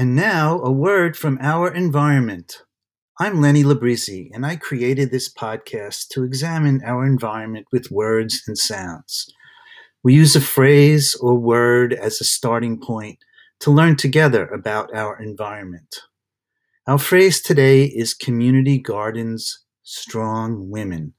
And 0.00 0.16
now, 0.16 0.62
a 0.62 0.72
word 0.72 1.14
from 1.14 1.36
our 1.42 1.70
environment. 1.70 2.62
I'm 3.18 3.38
Lenny 3.38 3.62
Librizzi, 3.62 4.30
and 4.32 4.46
I 4.46 4.56
created 4.56 5.10
this 5.10 5.30
podcast 5.30 6.08
to 6.12 6.24
examine 6.24 6.80
our 6.82 7.04
environment 7.04 7.66
with 7.70 7.90
words 7.90 8.40
and 8.46 8.56
sounds. 8.56 9.30
We 10.02 10.14
use 10.14 10.34
a 10.34 10.40
phrase 10.40 11.14
or 11.20 11.34
word 11.34 11.92
as 11.92 12.18
a 12.18 12.24
starting 12.24 12.80
point 12.80 13.18
to 13.58 13.70
learn 13.70 13.96
together 13.96 14.46
about 14.46 14.88
our 14.94 15.20
environment. 15.22 15.94
Our 16.86 16.96
phrase 16.96 17.42
today 17.42 17.84
is 17.84 18.14
Community 18.14 18.78
Gardens 18.78 19.66
Strong 19.82 20.70
Women. 20.70 21.12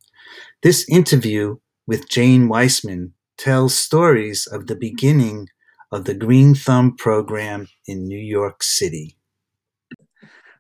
This 0.64 0.90
interview 0.90 1.58
with 1.86 2.10
Jane 2.10 2.48
Weissman 2.48 3.14
tells 3.38 3.78
stories 3.78 4.48
of 4.48 4.66
the 4.66 4.76
beginning 4.76 5.50
of 5.92 6.06
the 6.06 6.14
Green 6.14 6.56
Thumb 6.56 6.96
program 6.96 7.68
in 7.86 8.08
New 8.08 8.18
York 8.18 8.64
City. 8.64 9.18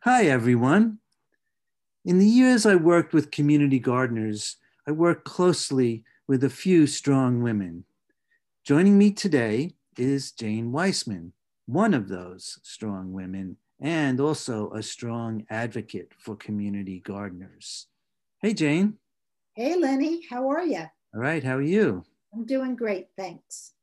Hi, 0.01 0.25
everyone. 0.25 0.99
In 2.03 2.19
the 2.19 2.27
years 2.27 2.65
I 2.65 2.75
worked 2.75 3.13
with 3.13 3.31
community 3.31 3.79
gardeners, 3.79 4.57
I 4.85 4.91
worked 4.91 5.23
closely 5.23 6.03
with 6.27 6.43
a 6.43 6.49
few 6.49 6.85
strong 6.85 7.41
women. 7.41 7.85
Joining 8.65 8.97
me 8.97 9.11
today 9.11 9.75
is 9.97 10.33
Jane 10.33 10.71
Weissman, 10.71 11.31
one 11.65 11.93
of 11.93 12.09
those 12.09 12.59
strong 12.63 13.13
women, 13.13 13.55
and 13.79 14.19
also 14.19 14.71
a 14.71 14.83
strong 14.83 15.45
advocate 15.49 16.11
for 16.17 16.35
community 16.35 16.99
gardeners. 16.99 17.87
Hey, 18.41 18.53
Jane. 18.53 18.97
Hey, 19.55 19.77
Lenny. 19.77 20.25
How 20.29 20.49
are 20.49 20.65
you? 20.65 20.85
All 21.13 21.21
right. 21.21 21.43
How 21.43 21.55
are 21.55 21.61
you? 21.61 22.03
I'm 22.33 22.45
doing 22.45 22.75
great. 22.75 23.07
Thanks. 23.17 23.73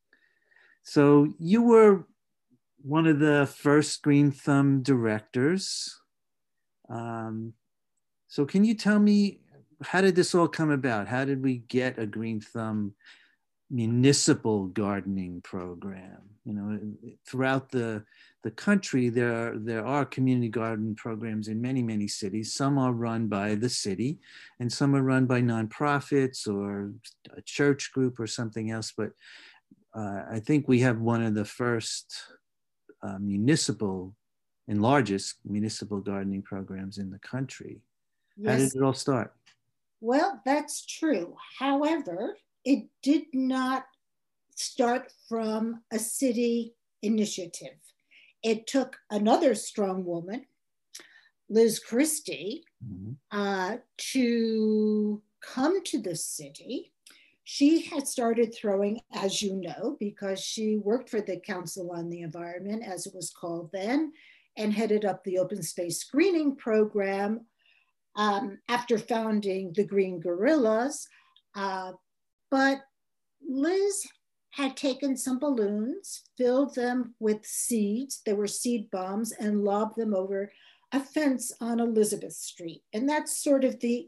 So, 0.89 1.34
you 1.39 1.61
were 1.61 2.06
one 2.81 3.06
of 3.06 3.19
the 3.19 3.47
first 3.47 4.00
Green 4.00 4.31
Thumb 4.31 4.83
directors. 4.83 6.00
Um, 6.89 7.53
so, 8.27 8.47
can 8.47 8.64
you 8.64 8.72
tell 8.72 8.98
me 8.98 9.41
how 9.83 10.00
did 10.00 10.17
this 10.17 10.34
all 10.34 10.48
come 10.48 10.70
about? 10.70 11.06
How 11.06 11.27
did 11.27 11.42
we 11.42 11.58
get 11.58 11.98
a 11.98 12.06
Green 12.06 12.41
Thumb 12.41 12.95
municipal 13.70 14.69
gardening 14.69 15.42
program? 15.42 16.22
You 16.47 16.55
know, 16.55 16.80
throughout 17.27 17.70
the 17.70 18.05
the 18.42 18.50
country, 18.52 19.11
there 19.11 19.34
are, 19.34 19.58
there 19.58 19.84
are 19.84 20.06
community 20.06 20.48
garden 20.48 20.95
programs 20.95 21.48
in 21.48 21.61
many, 21.61 21.83
many 21.83 22.08
cities. 22.08 22.55
Some 22.55 22.78
are 22.78 22.92
run 22.92 23.27
by 23.27 23.56
the 23.56 23.69
city, 23.69 24.20
and 24.58 24.73
some 24.73 24.97
are 24.97 25.02
run 25.02 25.27
by 25.27 25.42
nonprofits 25.42 26.48
or 26.48 26.92
a 27.36 27.42
church 27.42 27.92
group 27.92 28.19
or 28.19 28.27
something 28.27 28.70
else. 28.70 28.91
But 28.97 29.11
uh, 29.98 30.22
I 30.30 30.38
think 30.38 30.68
we 30.68 30.80
have 30.80 31.00
one 31.00 31.24
of 31.24 31.34
the 31.34 31.44
first 31.44 32.14
uh, 33.02 33.18
municipal 33.18 34.14
and 34.68 34.80
largest 34.80 35.36
municipal 35.44 36.00
gardening 36.00 36.42
programs 36.42 36.98
in 36.98 37.10
the 37.10 37.18
country. 37.18 37.80
Yes. 38.36 38.52
How 38.52 38.58
did 38.58 38.77
it 38.77 38.82
all 38.84 38.92
start? 38.92 39.34
Well, 40.00 40.40
that's 40.44 40.86
true. 40.86 41.34
However, 41.58 42.36
it 42.64 42.84
did 43.02 43.24
not 43.32 43.86
start 44.55 45.12
from 45.28 45.82
a 45.92 45.98
city 45.98 46.74
initiative. 47.02 47.78
It 48.44 48.68
took 48.68 48.96
another 49.10 49.56
strong 49.56 50.05
woman, 50.05 50.46
Liz 51.48 51.80
Christy, 51.80 52.64
mm-hmm. 52.84 53.12
uh, 53.36 53.78
to 54.12 55.23
come 55.40 55.83
to 55.84 56.00
the 56.00 56.14
city. 56.14 56.92
She 57.51 57.81
had 57.81 58.07
started 58.07 58.55
throwing, 58.55 59.01
as 59.14 59.41
you 59.41 59.57
know, 59.57 59.97
because 59.98 60.39
she 60.39 60.77
worked 60.77 61.09
for 61.09 61.23
the 61.23 61.41
Council 61.41 61.92
on 61.92 62.11
the 62.11 62.20
Environment, 62.20 62.83
as 62.85 63.07
it 63.07 63.14
was 63.14 63.31
called 63.31 63.70
then, 63.73 64.13
and 64.59 64.70
headed 64.70 65.07
up 65.07 65.25
the 65.25 65.39
open 65.39 65.63
space 65.63 66.05
greening 66.05 66.57
program 66.57 67.47
um, 68.17 68.59
after 68.69 68.98
founding 68.98 69.73
the 69.73 69.83
Green 69.83 70.20
Guerrillas. 70.20 71.09
Uh, 71.55 71.92
but 72.51 72.81
Liz 73.41 74.07
had 74.51 74.77
taken 74.77 75.17
some 75.17 75.39
balloons, 75.39 76.25
filled 76.36 76.75
them 76.75 77.15
with 77.19 77.47
seeds, 77.47 78.20
there 78.27 78.36
were 78.36 78.47
seed 78.47 78.91
bombs, 78.91 79.33
and 79.33 79.65
lobbed 79.65 79.97
them 79.97 80.13
over 80.13 80.53
a 80.92 81.01
fence 81.01 81.51
on 81.63 81.80
Elizabeth 81.80 82.35
Street. 82.35 82.83
And 82.92 83.09
that's 83.09 83.42
sort 83.42 83.65
of 83.65 83.80
the 83.80 84.07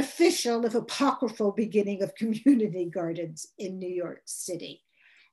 official, 0.00 0.66
if 0.66 0.74
apocryphal, 0.74 1.52
beginning 1.52 2.02
of 2.02 2.14
community 2.14 2.90
gardens 2.94 3.46
in 3.58 3.78
New 3.78 3.88
York 3.88 4.20
City. 4.26 4.82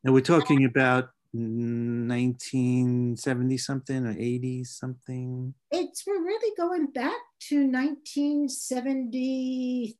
Now 0.04 0.14
we're 0.14 0.22
talking 0.22 0.66
about 0.66 1.10
1970 1.34 3.58
something 3.58 4.06
or 4.06 4.12
80 4.12 4.64
something? 4.64 5.56
It's 5.72 6.06
we're 6.08 6.24
really 6.24 6.56
going 6.56 6.86
back 6.88 7.20
to 7.50 7.68
1970 7.68 9.98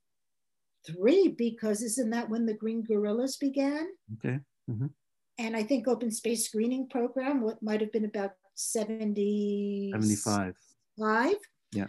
three 0.86 1.36
because 1.38 1.82
isn't 1.82 2.12
that 2.12 2.30
when 2.30 2.46
the 2.46 2.54
Green 2.54 2.84
Guerrillas 2.84 3.36
began? 3.38 3.88
Okay. 4.16 4.40
Mm-hmm. 4.70 4.88
And 5.40 5.56
I 5.56 5.64
think 5.64 5.88
Open 5.88 6.12
Space 6.12 6.50
Greening 6.50 6.90
Program, 6.90 7.42
what 7.42 7.62
might 7.62 7.80
have 7.82 7.92
been 7.92 8.06
about 8.06 8.32
70, 8.56 9.92
75. 9.92 10.56
Five. 10.98 11.36
Yeah. 11.74 11.88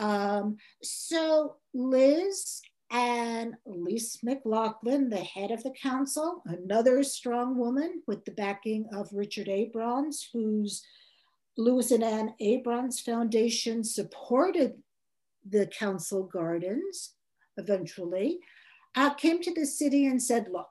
Um, 0.00 0.56
so 0.82 1.56
Liz 1.74 2.62
and 2.90 3.54
Lys 3.66 4.18
McLaughlin, 4.24 5.10
the 5.10 5.18
head 5.18 5.52
of 5.52 5.62
the 5.62 5.70
council, 5.80 6.42
another 6.46 7.04
strong 7.04 7.56
woman 7.56 8.02
with 8.08 8.24
the 8.24 8.32
backing 8.32 8.86
of 8.92 9.12
Richard 9.12 9.46
Abrons, 9.46 10.24
whose 10.32 10.82
Louis 11.56 11.92
and 11.92 12.02
Anne 12.02 12.34
Abrons 12.40 13.00
Foundation 13.00 13.84
supported 13.84 14.82
the 15.48 15.66
council 15.66 16.24
gardens 16.24 17.14
eventually, 17.56 18.40
uh, 18.96 19.10
came 19.14 19.40
to 19.42 19.54
the 19.54 19.66
city 19.66 20.06
and 20.06 20.20
said, 20.20 20.48
look, 20.50 20.70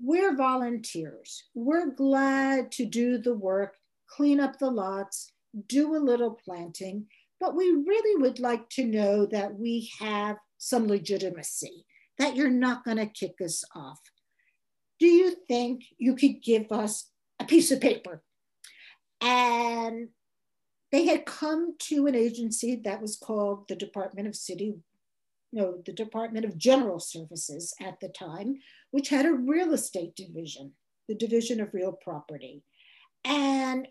we're 0.00 0.34
volunteers. 0.34 1.44
We're 1.54 1.90
glad 1.90 2.72
to 2.72 2.86
do 2.86 3.18
the 3.18 3.34
work, 3.34 3.76
clean 4.08 4.40
up 4.40 4.58
the 4.58 4.70
lots, 4.70 5.30
do 5.68 5.94
a 5.94 5.98
little 5.98 6.32
planting, 6.44 7.06
but 7.40 7.54
we 7.54 7.70
really 7.70 8.22
would 8.22 8.38
like 8.38 8.68
to 8.70 8.84
know 8.84 9.26
that 9.26 9.58
we 9.58 9.90
have 10.00 10.36
some 10.58 10.86
legitimacy, 10.86 11.84
that 12.18 12.36
you're 12.36 12.50
not 12.50 12.84
going 12.84 12.96
to 12.96 13.06
kick 13.06 13.34
us 13.42 13.64
off. 13.74 14.00
Do 14.98 15.06
you 15.06 15.36
think 15.48 15.84
you 15.98 16.14
could 16.14 16.42
give 16.42 16.70
us 16.70 17.10
a 17.40 17.44
piece 17.44 17.70
of 17.70 17.80
paper? 17.80 18.22
And 19.20 20.08
they 20.92 21.06
had 21.06 21.26
come 21.26 21.74
to 21.88 22.06
an 22.06 22.14
agency 22.14 22.76
that 22.84 23.02
was 23.02 23.16
called 23.16 23.66
the 23.68 23.76
Department 23.76 24.28
of 24.28 24.36
City 24.36 24.76
no, 25.54 25.80
the 25.86 25.92
Department 25.92 26.44
of 26.44 26.58
General 26.58 26.98
Services 26.98 27.72
at 27.80 28.00
the 28.00 28.08
time, 28.08 28.58
which 28.90 29.08
had 29.08 29.24
a 29.24 29.32
real 29.32 29.72
estate 29.72 30.16
division, 30.16 30.72
the 31.08 31.14
division 31.14 31.60
of 31.60 31.72
real 31.72 31.92
property. 31.92 32.64
And 33.24 33.86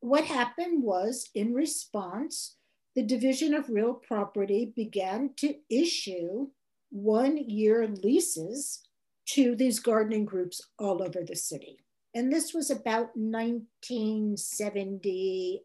what 0.00 0.24
happened 0.24 0.82
was, 0.82 1.30
in 1.34 1.54
response, 1.54 2.56
the 2.96 3.02
division 3.02 3.54
of 3.54 3.68
real 3.68 3.94
property 3.94 4.72
began 4.74 5.30
to 5.36 5.54
issue 5.68 6.48
one 6.90 7.36
year 7.36 7.86
leases 7.86 8.80
to 9.26 9.54
these 9.54 9.78
gardening 9.78 10.24
groups 10.24 10.60
all 10.78 11.02
over 11.02 11.22
the 11.24 11.36
city. 11.36 11.84
And 12.14 12.32
this 12.32 12.52
was 12.52 12.68
about 12.70 13.14
1978. 13.14 15.62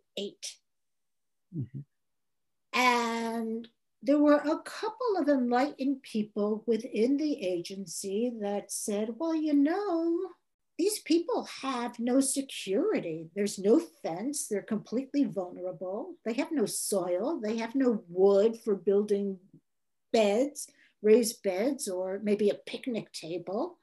Mm-hmm. 1.58 1.80
And 2.78 3.68
there 4.04 4.20
were 4.20 4.36
a 4.36 4.60
couple 4.60 5.18
of 5.18 5.30
enlightened 5.30 6.04
people 6.04 6.64
within 6.68 7.18
the 7.18 7.44
agency 7.44 8.32
that 8.42 8.72
said, 8.72 9.16
well, 9.18 9.34
you 9.34 9.56
know, 9.56 10.20
these 10.78 11.00
people 11.00 11.48
have 11.62 12.00
no 12.00 12.20
security. 12.20 13.30
There's 13.36 13.58
no 13.58 13.80
fence. 13.80 14.48
They're 14.48 14.62
completely 14.62 15.24
vulnerable. 15.24 16.16
They 16.26 16.34
have 16.34 16.52
no 16.52 16.66
soil. 16.66 17.40
They 17.42 17.58
have 17.58 17.76
no 17.76 18.04
wood 18.10 18.58
for 18.64 18.76
building 18.76 19.40
beds, 20.12 20.68
raised 21.02 21.42
beds, 21.44 21.88
or 21.88 22.20
maybe 22.24 22.50
a 22.50 22.56
picnic 22.56 23.12
table. 23.14 23.78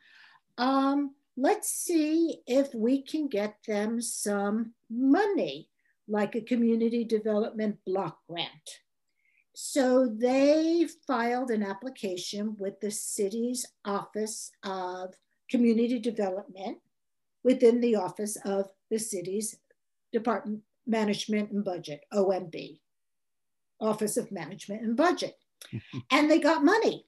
Um, 0.58 1.14
let's 1.36 1.70
see 1.70 2.42
if 2.46 2.74
we 2.74 3.02
can 3.02 3.28
get 3.28 3.56
them 3.66 4.02
some 4.02 4.74
money, 4.90 5.70
like 6.06 6.34
a 6.34 6.42
community 6.42 7.04
development 7.04 7.78
block 7.86 8.18
grant. 8.28 8.80
So 9.54 10.06
they 10.06 10.86
filed 11.06 11.50
an 11.50 11.62
application 11.62 12.56
with 12.58 12.80
the 12.80 12.90
city's 12.90 13.66
Office 13.84 14.50
of 14.62 15.14
Community 15.52 15.98
Development 15.98 16.78
within 17.44 17.80
the 17.80 17.94
Office 17.94 18.36
of 18.44 18.70
the 18.90 18.98
city's 18.98 19.56
Department 20.12 20.62
Management 20.86 21.50
and 21.50 21.62
Budget, 21.62 22.00
OMB, 22.12 22.80
Office 23.78 24.16
of 24.16 24.32
Management 24.32 24.82
and 24.82 24.96
Budget. 24.96 25.36
and 26.10 26.30
they 26.30 26.38
got 26.38 26.64
money. 26.64 27.06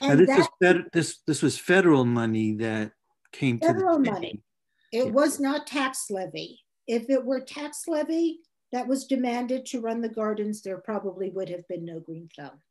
And 0.00 0.20
this, 0.20 0.28
that, 0.28 0.38
was 0.38 0.48
fed, 0.62 0.84
this, 0.94 1.18
this 1.26 1.42
was 1.42 1.58
federal 1.58 2.06
money 2.06 2.54
that 2.54 2.92
came 3.32 3.58
federal 3.58 3.98
money. 3.98 4.42
It 4.90 5.06
yeah. 5.06 5.10
was 5.10 5.38
not 5.38 5.66
tax 5.66 6.10
levy. 6.10 6.60
if 6.86 7.10
it 7.10 7.22
were 7.22 7.40
tax 7.40 7.86
levy 7.86 8.40
that 8.72 8.88
was 8.88 9.04
demanded 9.04 9.66
to 9.66 9.82
run 9.82 10.00
the 10.00 10.08
gardens, 10.08 10.62
there 10.62 10.78
probably 10.78 11.28
would 11.30 11.50
have 11.50 11.68
been 11.68 11.84
no 11.84 12.00
green 12.00 12.30
thumb. 12.34 12.62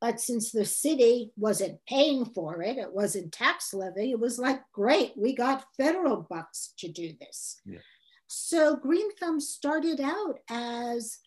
But 0.00 0.18
since 0.18 0.50
the 0.50 0.64
city 0.64 1.30
wasn't 1.36 1.78
paying 1.86 2.24
for 2.24 2.62
it, 2.62 2.78
it 2.78 2.92
wasn't 2.92 3.32
tax 3.32 3.74
levy, 3.74 4.12
it 4.12 4.20
was 4.20 4.38
like, 4.38 4.60
great, 4.72 5.12
we 5.16 5.34
got 5.34 5.66
federal 5.76 6.26
bucks 6.28 6.72
to 6.78 6.88
do 6.88 7.12
this. 7.20 7.60
Yeah. 7.66 7.80
So 8.26 8.76
Green 8.76 9.14
Thumb 9.16 9.40
started 9.40 10.00
out 10.00 10.38
as 10.48 11.18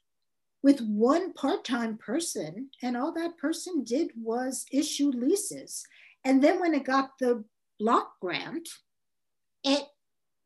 with 0.64 0.80
one 0.81 1.34
part 1.34 1.66
time 1.66 1.98
person, 1.98 2.70
and 2.81 2.96
all 2.96 3.14
that 3.14 3.38
person 3.38 3.84
did 3.84 4.12
was 4.16 4.66
issue 4.72 5.10
leases. 5.10 5.84
And 6.25 6.42
then 6.42 6.60
when 6.60 6.74
it 6.74 6.86
got 6.86 7.12
the 7.20 7.44
block 7.80 8.14
grant, 8.22 8.70
it 9.64 9.84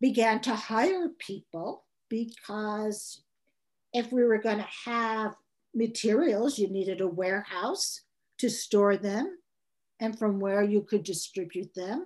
began 0.01 0.41
to 0.41 0.56
hire 0.56 1.09
people 1.19 1.85
because 2.09 3.24
if 3.94 4.12
we 4.12 4.24
were 4.24 4.39
going 4.39 4.57
to 4.57 4.68
have 4.85 5.33
materials, 5.74 6.57
you 6.57 6.68
needed 6.69 7.01
a 7.01 7.07
warehouse 7.07 8.01
to 8.39 8.50
store 8.50 8.98
them 8.98 9.38
and 10.00 10.18
from 10.18 10.39
where 10.39 10.63
you 10.63 10.81
could 10.81 11.04
distribute 11.04 11.74
them. 11.74 12.06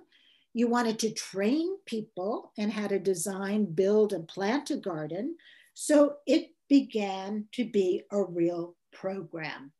You 0.54 0.68
wanted 0.68 0.98
to 1.00 1.12
train 1.12 1.76
people 1.86 2.52
and 2.58 2.72
how 2.72 2.88
to 2.88 2.98
design, 2.98 3.66
build, 3.66 4.12
and 4.12 4.28
plant 4.28 4.70
a 4.70 4.76
garden. 4.76 5.36
So 5.74 6.16
it 6.26 6.50
began 6.68 7.46
to 7.52 7.64
be 7.64 8.02
a 8.10 8.22
real 8.22 8.76
program. 8.92 9.72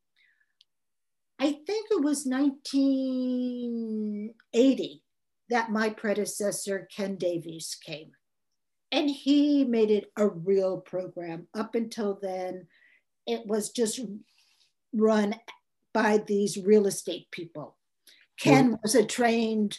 I 1.39 1.51
think 1.51 1.87
it 1.91 2.03
was 2.03 2.25
1980 2.25 5.03
that 5.49 5.71
my 5.71 5.89
predecessor, 5.89 6.87
Ken 6.95 7.17
Davies, 7.17 7.75
came. 7.83 8.11
And 8.91 9.09
he 9.09 9.65
made 9.65 9.89
it 9.91 10.11
a 10.15 10.27
real 10.27 10.79
program. 10.79 11.47
Up 11.53 11.75
until 11.75 12.17
then, 12.21 12.67
it 13.25 13.45
was 13.45 13.71
just 13.71 13.99
run 14.93 15.35
by 15.93 16.17
these 16.17 16.57
real 16.57 16.87
estate 16.87 17.29
people. 17.31 17.77
Ken 18.39 18.77
was 18.81 18.95
a 18.95 19.05
trained 19.05 19.77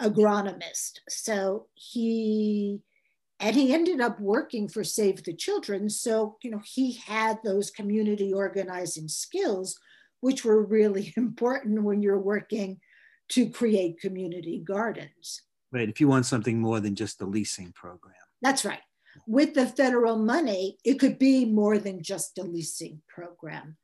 agronomist. 0.00 1.00
So 1.08 1.66
he, 1.74 2.80
and 3.38 3.54
he 3.54 3.72
ended 3.72 4.00
up 4.00 4.18
working 4.20 4.68
for 4.68 4.82
Save 4.82 5.24
the 5.24 5.34
Children. 5.34 5.90
So, 5.90 6.36
you 6.42 6.50
know, 6.50 6.62
he 6.64 6.94
had 6.94 7.38
those 7.44 7.70
community 7.70 8.32
organizing 8.32 9.08
skills, 9.08 9.78
which 10.20 10.44
were 10.44 10.64
really 10.64 11.12
important 11.16 11.82
when 11.82 12.02
you're 12.02 12.18
working 12.18 12.80
to 13.30 13.48
create 13.48 14.00
community 14.00 14.58
gardens. 14.58 15.42
Right. 15.72 15.88
If 15.88 16.00
you 16.00 16.08
want 16.08 16.26
something 16.26 16.58
more 16.58 16.80
than 16.80 16.96
just 16.96 17.18
the 17.18 17.26
leasing 17.26 17.72
program. 17.72 18.14
That's 18.42 18.64
right. 18.64 18.80
With 19.26 19.54
the 19.54 19.66
federal 19.66 20.16
money, 20.16 20.78
it 20.84 20.98
could 20.98 21.18
be 21.18 21.44
more 21.44 21.78
than 21.78 22.02
just 22.02 22.38
a 22.38 22.42
leasing 22.42 23.02
program. 23.08 23.76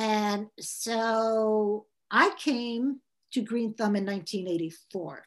And 0.00 0.46
so 0.58 1.84
I 2.10 2.32
came 2.38 3.00
to 3.32 3.42
Green 3.42 3.74
Thumb 3.74 3.96
in 3.96 4.06
1984. 4.06 5.26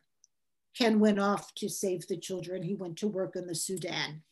Ken 0.75 0.99
went 0.99 1.19
off 1.19 1.53
to 1.57 1.69
save 1.69 2.07
the 2.07 2.17
children. 2.17 2.63
He 2.63 2.73
went 2.73 2.97
to 2.97 3.07
work 3.07 3.35
in 3.35 3.45
the 3.45 3.53
Sudan. 3.53 4.23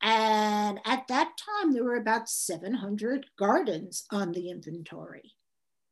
And 0.00 0.80
at 0.86 1.06
that 1.08 1.32
time, 1.36 1.74
there 1.74 1.84
were 1.84 1.96
about 1.96 2.30
700 2.30 3.26
gardens 3.38 4.06
on 4.10 4.32
the 4.32 4.48
inventory. 4.48 5.34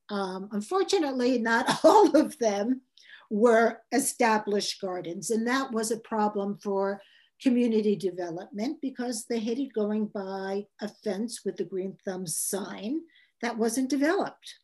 Um, 0.09 0.49
unfortunately, 0.53 1.38
not 1.38 1.81
all 1.85 2.17
of 2.17 2.38
them 2.38 2.81
were 3.29 3.82
established 3.93 4.81
gardens. 4.81 5.29
And 5.29 5.47
that 5.47 5.73
was 5.73 5.91
a 5.91 5.99
problem 5.99 6.56
for 6.56 7.03
community 7.43 7.97
development 7.97 8.79
because 8.81 9.26
they 9.26 9.41
hated 9.41 9.75
going 9.75 10.06
by 10.06 10.65
a 10.81 10.88
fence 10.88 11.43
with 11.44 11.56
the 11.56 11.65
green 11.65 11.99
thumb 12.06 12.26
sign 12.26 13.03
that 13.43 13.58
wasn't 13.58 13.90
developed. 13.90 14.55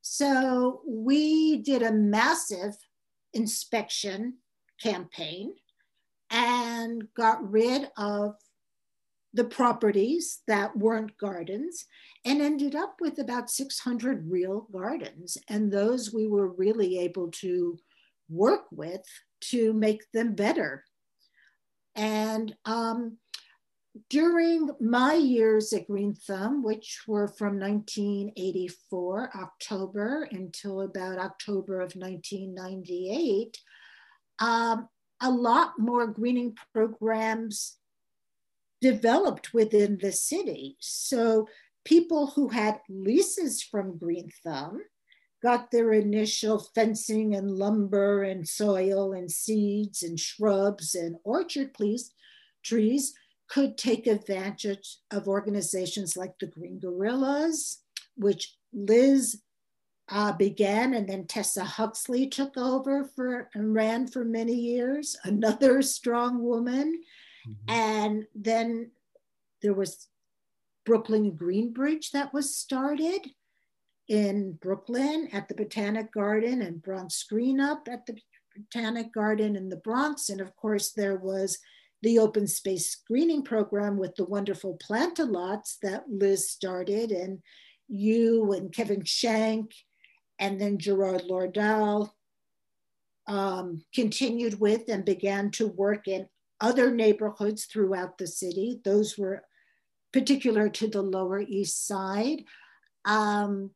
So 0.00 0.82
we 0.86 1.58
did 1.58 1.82
a 1.82 1.92
massive 1.92 2.74
inspection 3.34 4.38
campaign 4.82 5.54
and 6.30 7.08
got 7.14 7.50
rid 7.50 7.90
of 7.96 8.36
the 9.34 9.44
properties 9.44 10.40
that 10.46 10.76
weren't 10.76 11.16
gardens 11.18 11.84
and 12.24 12.40
ended 12.40 12.74
up 12.74 12.96
with 13.00 13.18
about 13.18 13.50
600 13.50 14.30
real 14.30 14.66
gardens. 14.72 15.36
And 15.48 15.70
those 15.70 16.12
we 16.12 16.26
were 16.26 16.48
really 16.48 16.98
able 16.98 17.30
to 17.32 17.78
work 18.28 18.64
with 18.70 19.04
to 19.40 19.72
make 19.72 20.10
them 20.12 20.34
better. 20.34 20.84
And 21.94 22.54
um, 22.64 23.18
during 24.08 24.70
my 24.80 25.14
years 25.14 25.72
at 25.72 25.86
Green 25.86 26.14
Thumb, 26.14 26.62
which 26.62 27.02
were 27.06 27.28
from 27.28 27.58
1984, 27.58 29.30
October, 29.34 30.28
until 30.30 30.82
about 30.82 31.18
October 31.18 31.80
of 31.80 31.94
1998, 31.94 33.56
um, 34.40 34.88
a 35.20 35.30
lot 35.30 35.72
more 35.78 36.06
greening 36.06 36.56
programs 36.72 37.76
developed 38.80 39.52
within 39.52 39.98
the 39.98 40.12
city. 40.12 40.76
So 40.80 41.48
people 41.84 42.28
who 42.28 42.48
had 42.48 42.80
leases 42.88 43.62
from 43.62 43.98
Green 43.98 44.30
Thumb 44.44 44.80
got 45.42 45.70
their 45.70 45.92
initial 45.92 46.58
fencing 46.74 47.34
and 47.34 47.50
lumber 47.50 48.22
and 48.22 48.46
soil 48.46 49.12
and 49.12 49.30
seeds 49.30 50.02
and 50.02 50.18
shrubs 50.18 50.94
and 50.94 51.16
orchard 51.24 51.72
please, 51.74 52.12
trees 52.62 53.14
could 53.48 53.78
take 53.78 54.06
advantage 54.06 54.98
of 55.10 55.26
organizations 55.26 56.16
like 56.16 56.38
the 56.38 56.46
Green 56.46 56.78
Guerrillas, 56.78 57.82
which 58.16 58.56
Liz 58.72 59.40
uh, 60.10 60.32
began, 60.32 60.94
and 60.94 61.08
then 61.08 61.26
Tessa 61.26 61.64
Huxley 61.64 62.26
took 62.26 62.56
over 62.56 63.04
for 63.16 63.48
and 63.54 63.74
ran 63.74 64.06
for 64.06 64.24
many 64.24 64.54
years, 64.54 65.16
another 65.24 65.82
strong 65.82 66.42
woman. 66.42 67.00
Mm-hmm. 67.48 67.74
And 67.74 68.26
then 68.34 68.90
there 69.62 69.74
was 69.74 70.08
Brooklyn 70.84 71.32
Greenbridge 71.32 72.12
that 72.12 72.32
was 72.32 72.54
started 72.54 73.30
in 74.08 74.52
Brooklyn 74.52 75.28
at 75.32 75.48
the 75.48 75.54
Botanic 75.54 76.12
Garden 76.12 76.62
and 76.62 76.82
Bronx 76.82 77.22
Green 77.24 77.60
Up 77.60 77.88
at 77.90 78.06
the 78.06 78.16
Botanic 78.56 79.12
Garden 79.12 79.54
in 79.54 79.68
the 79.68 79.76
Bronx. 79.76 80.30
And 80.30 80.40
of 80.40 80.56
course, 80.56 80.92
there 80.92 81.16
was 81.16 81.58
the 82.02 82.18
open 82.18 82.46
space 82.46 82.96
greening 83.06 83.42
program 83.42 83.96
with 83.96 84.14
the 84.16 84.24
wonderful 84.24 84.76
Plant-A-Lots 84.80 85.78
that 85.82 86.04
Liz 86.08 86.50
started, 86.50 87.10
and 87.10 87.40
you 87.88 88.52
and 88.52 88.72
Kevin 88.72 89.04
Shank, 89.04 89.72
and 90.38 90.60
then 90.60 90.78
Gerard 90.78 91.22
Lordahl 91.28 92.10
um, 93.26 93.84
continued 93.94 94.60
with 94.60 94.88
and 94.88 95.04
began 95.04 95.50
to 95.52 95.66
work 95.66 96.08
in 96.08 96.28
other 96.60 96.90
neighborhoods 96.90 97.66
throughout 97.66 98.18
the 98.18 98.26
city. 98.26 98.80
Those 98.84 99.18
were 99.18 99.44
particular 100.12 100.68
to 100.68 100.88
the 100.88 101.02
Lower 101.02 101.40
East 101.40 101.86
Side. 101.86 102.44
Um, 103.04 103.70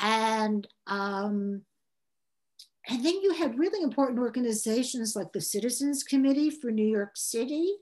and 0.00 0.66
um, 0.86 1.62
and 2.90 3.06
then 3.06 3.20
you 3.22 3.32
had 3.32 3.58
really 3.58 3.82
important 3.82 4.18
organizations 4.18 5.14
like 5.14 5.32
the 5.32 5.40
Citizens 5.40 6.02
Committee 6.02 6.50
for 6.50 6.72
New 6.72 6.86
York 6.86 7.12
City, 7.14 7.76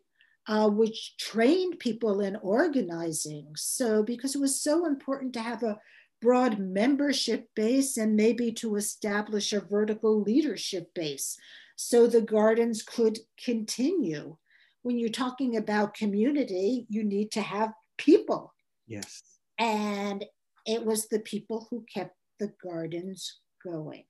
uh, 0.46 0.68
which 0.68 1.16
trained 1.16 1.78
people 1.78 2.20
in 2.20 2.36
organizing. 2.36 3.48
So, 3.56 4.02
because 4.02 4.34
it 4.34 4.40
was 4.40 4.60
so 4.60 4.84
important 4.84 5.32
to 5.32 5.40
have 5.40 5.62
a 5.62 5.78
broad 6.20 6.58
membership 6.58 7.48
base 7.56 7.96
and 7.96 8.16
maybe 8.16 8.52
to 8.52 8.76
establish 8.76 9.52
a 9.54 9.60
vertical 9.60 10.20
leadership 10.20 10.92
base 10.94 11.38
so 11.76 12.06
the 12.06 12.20
gardens 12.20 12.82
could 12.82 13.18
continue. 13.42 14.36
When 14.82 14.98
you're 14.98 15.08
talking 15.08 15.56
about 15.56 15.94
community, 15.94 16.86
you 16.90 17.02
need 17.02 17.30
to 17.32 17.40
have 17.40 17.72
people. 17.96 18.52
Yes. 18.86 19.22
And 19.58 20.24
it 20.66 20.84
was 20.84 21.08
the 21.08 21.20
people 21.20 21.66
who 21.70 21.86
kept 21.92 22.14
the 22.40 22.52
gardens 22.62 23.38
going 23.64 24.04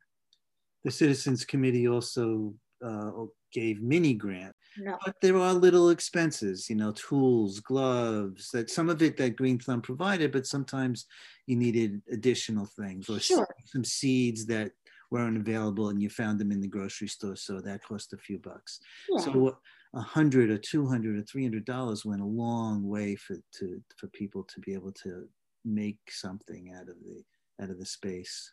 the 0.85 0.91
Citizens 0.91 1.45
Committee 1.45 1.89
also 1.89 2.55
uh, 2.85 3.11
gave 3.53 3.83
mini 3.83 4.15
grant. 4.15 4.55
No. 4.77 4.97
But 5.05 5.17
there 5.21 5.37
are 5.37 5.53
little 5.53 5.91
expenses, 5.91 6.69
you 6.71 6.77
know, 6.77 6.93
tools, 6.93 7.61
gloves, 7.61 8.51
that 8.53 8.71
some 8.71 8.89
of 8.89 9.03
it 9.03 9.17
that 9.17 9.37
Green 9.37 9.59
Thumb 9.59 9.81
provided, 9.81 10.31
but 10.31 10.47
sometimes 10.47 11.07
you 11.47 11.57
needed 11.57 12.01
additional 12.13 12.67
things 12.67 13.09
or 13.09 13.19
sure. 13.19 13.49
some 13.65 13.85
seeds 13.85 14.47
that 14.47 14.71
weren't 15.11 15.39
available 15.39 15.89
and 15.89 16.03
you 16.03 16.11
found 16.11 16.39
them 16.39 16.53
in 16.53 16.61
the 16.61 16.69
grocery 16.69 17.09
store. 17.09 17.35
So 17.35 17.61
that 17.61 17.83
cost 17.83 18.13
a 18.13 18.19
few 18.19 18.39
bucks. 18.39 18.81
Yeah. 19.09 19.21
So 19.21 19.57
a 19.95 20.01
hundred 20.01 20.51
or 20.51 20.59
two 20.59 20.87
hundred 20.87 21.19
or 21.19 21.23
three 21.23 21.43
hundred 21.43 21.65
dollars 21.65 22.05
went 22.05 22.21
a 22.21 22.27
long 22.27 22.87
way 22.87 23.17
for 23.17 23.37
to 23.59 23.83
for 23.97 24.07
people 24.09 24.45
to 24.45 24.61
be 24.61 24.75
able 24.75 24.93
to 24.93 25.27
make 25.65 25.99
something 26.09 26.73
out 26.77 26.89
of 26.89 26.97
the 27.01 27.25
out 27.63 27.71
of 27.71 27.79
the 27.79 27.87
space. 27.87 28.53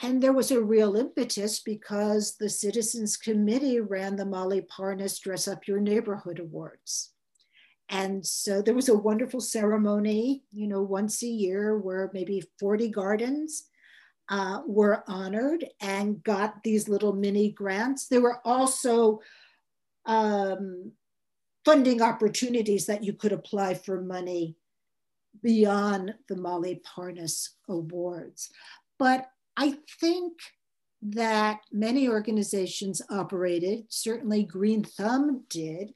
And 0.00 0.22
there 0.22 0.32
was 0.32 0.50
a 0.50 0.62
real 0.62 0.96
impetus 0.96 1.60
because 1.60 2.36
the 2.36 2.48
Citizens 2.48 3.16
Committee 3.16 3.80
ran 3.80 4.16
the 4.16 4.24
Molly 4.24 4.62
Parnis 4.62 5.18
Dress 5.18 5.46
Up 5.46 5.66
Your 5.68 5.80
Neighborhood 5.80 6.40
Awards. 6.40 7.12
And 7.88 8.26
so 8.26 8.62
there 8.62 8.74
was 8.74 8.88
a 8.88 8.96
wonderful 8.96 9.40
ceremony, 9.40 10.44
you 10.50 10.66
know, 10.66 10.82
once 10.82 11.22
a 11.22 11.26
year 11.26 11.78
where 11.78 12.10
maybe 12.14 12.42
40 12.58 12.88
gardens 12.88 13.68
uh, 14.28 14.60
were 14.66 15.04
honored 15.06 15.66
and 15.80 16.22
got 16.22 16.62
these 16.62 16.88
little 16.88 17.12
mini 17.12 17.50
grants. 17.50 18.08
There 18.08 18.22
were 18.22 18.40
also 18.46 19.20
um, 20.06 20.92
funding 21.64 22.00
opportunities 22.00 22.86
that 22.86 23.04
you 23.04 23.12
could 23.12 23.32
apply 23.32 23.74
for 23.74 24.00
money 24.00 24.56
beyond 25.42 26.14
the 26.28 26.36
Molly 26.36 26.80
Parnis 26.84 27.56
Awards. 27.68 28.50
But 28.98 29.26
I 29.56 29.76
think 30.00 30.34
that 31.02 31.60
many 31.72 32.08
organizations 32.08 33.02
operated, 33.10 33.86
certainly 33.88 34.44
Green 34.44 34.84
Thumb 34.84 35.44
did, 35.48 35.94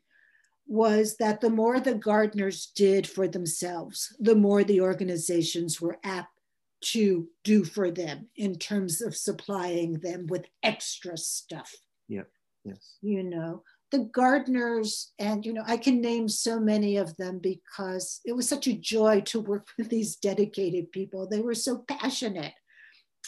was 0.66 1.16
that 1.18 1.40
the 1.40 1.50
more 1.50 1.78
the 1.78 1.94
gardeners 1.94 2.72
did 2.74 3.06
for 3.06 3.28
themselves, 3.28 4.14
the 4.18 4.34
more 4.34 4.64
the 4.64 4.80
organizations 4.80 5.80
were 5.80 5.98
apt 6.02 6.30
to 6.80 7.28
do 7.44 7.64
for 7.64 7.90
them 7.90 8.28
in 8.36 8.58
terms 8.58 9.00
of 9.00 9.16
supplying 9.16 9.94
them 10.00 10.26
with 10.26 10.44
extra 10.62 11.16
stuff. 11.16 11.72
Yeah, 12.08 12.24
yes. 12.64 12.96
You 13.00 13.22
know, 13.22 13.62
the 13.92 14.10
gardeners, 14.12 15.12
and 15.18 15.46
you 15.46 15.52
know, 15.52 15.64
I 15.66 15.76
can 15.76 16.00
name 16.00 16.28
so 16.28 16.58
many 16.58 16.96
of 16.96 17.16
them 17.16 17.38
because 17.38 18.20
it 18.24 18.32
was 18.32 18.48
such 18.48 18.66
a 18.66 18.72
joy 18.72 19.20
to 19.22 19.40
work 19.40 19.68
with 19.78 19.88
these 19.88 20.16
dedicated 20.16 20.90
people. 20.90 21.28
They 21.28 21.40
were 21.40 21.54
so 21.54 21.84
passionate 21.88 22.54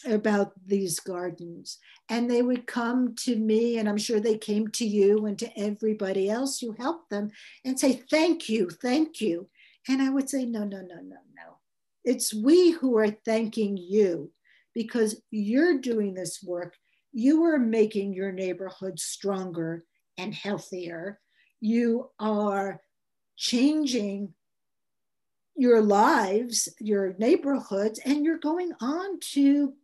about 0.07 0.53
these 0.67 1.01
gardens. 1.01 1.79
And 2.09 2.31
they 2.31 2.43
would 2.43 2.67
come 2.67 3.15
to 3.17 3.37
me, 3.37 3.79
and 3.79 3.89
I'm 3.89 3.99
sure 3.99 4.21
they 4.21 4.39
came 4.39 4.69
to 4.69 4.87
you 4.87 5.27
and 5.27 5.39
to 5.39 5.59
everybody 5.59 6.31
else 6.31 6.59
who 6.59 6.73
helped 6.73 7.11
them 7.11 7.31
and 7.65 7.79
say, 7.79 8.03
Thank 8.11 8.49
you, 8.49 8.71
thank 8.71 9.21
you. 9.21 9.49
And 9.89 10.03
I 10.03 10.11
would 10.11 10.29
say, 10.29 10.45
No, 10.45 10.61
no, 10.61 10.81
no, 10.81 10.97
no, 10.97 11.17
no. 11.37 11.59
It's 12.05 12.35
we 12.35 12.71
who 12.71 12.97
are 12.99 13.11
thanking 13.11 13.77
you 13.77 14.31
because 14.75 15.21
you're 15.31 15.79
doing 15.79 16.15
this 16.15 16.43
work. 16.43 16.77
You 17.13 17.45
are 17.45 17.59
making 17.59 18.13
your 18.13 18.33
neighborhood 18.33 18.99
stronger 18.99 19.85
and 20.17 20.35
healthier. 20.35 21.21
You 21.61 22.11
are 22.19 22.81
changing 23.37 24.35
your 25.57 25.83
lives, 25.83 26.69
your 26.79 27.15
neighborhoods, 27.19 27.99
and 28.05 28.25
you're 28.25 28.39
going 28.39 28.73
on 28.81 29.19
to 29.33 29.75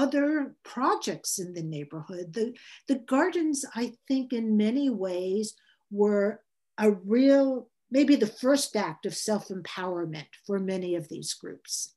other 0.00 0.54
projects 0.64 1.38
in 1.38 1.52
the 1.52 1.62
neighborhood. 1.62 2.32
The, 2.32 2.54
the 2.88 3.00
gardens, 3.00 3.66
I 3.74 3.92
think, 4.08 4.32
in 4.32 4.56
many 4.56 4.88
ways 4.88 5.54
were 5.90 6.40
a 6.78 6.90
real, 6.90 7.68
maybe 7.90 8.16
the 8.16 8.26
first 8.26 8.74
act 8.76 9.04
of 9.04 9.14
self 9.14 9.48
empowerment 9.48 10.28
for 10.46 10.58
many 10.58 10.94
of 10.94 11.08
these 11.10 11.34
groups. 11.34 11.94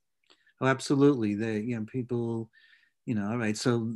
Oh, 0.60 0.68
absolutely. 0.68 1.36
The 1.36 1.62
you 1.62 1.78
know 1.78 1.86
people, 1.86 2.50
you 3.06 3.16
know, 3.16 3.30
all 3.30 3.38
right. 3.38 3.56
So 3.56 3.94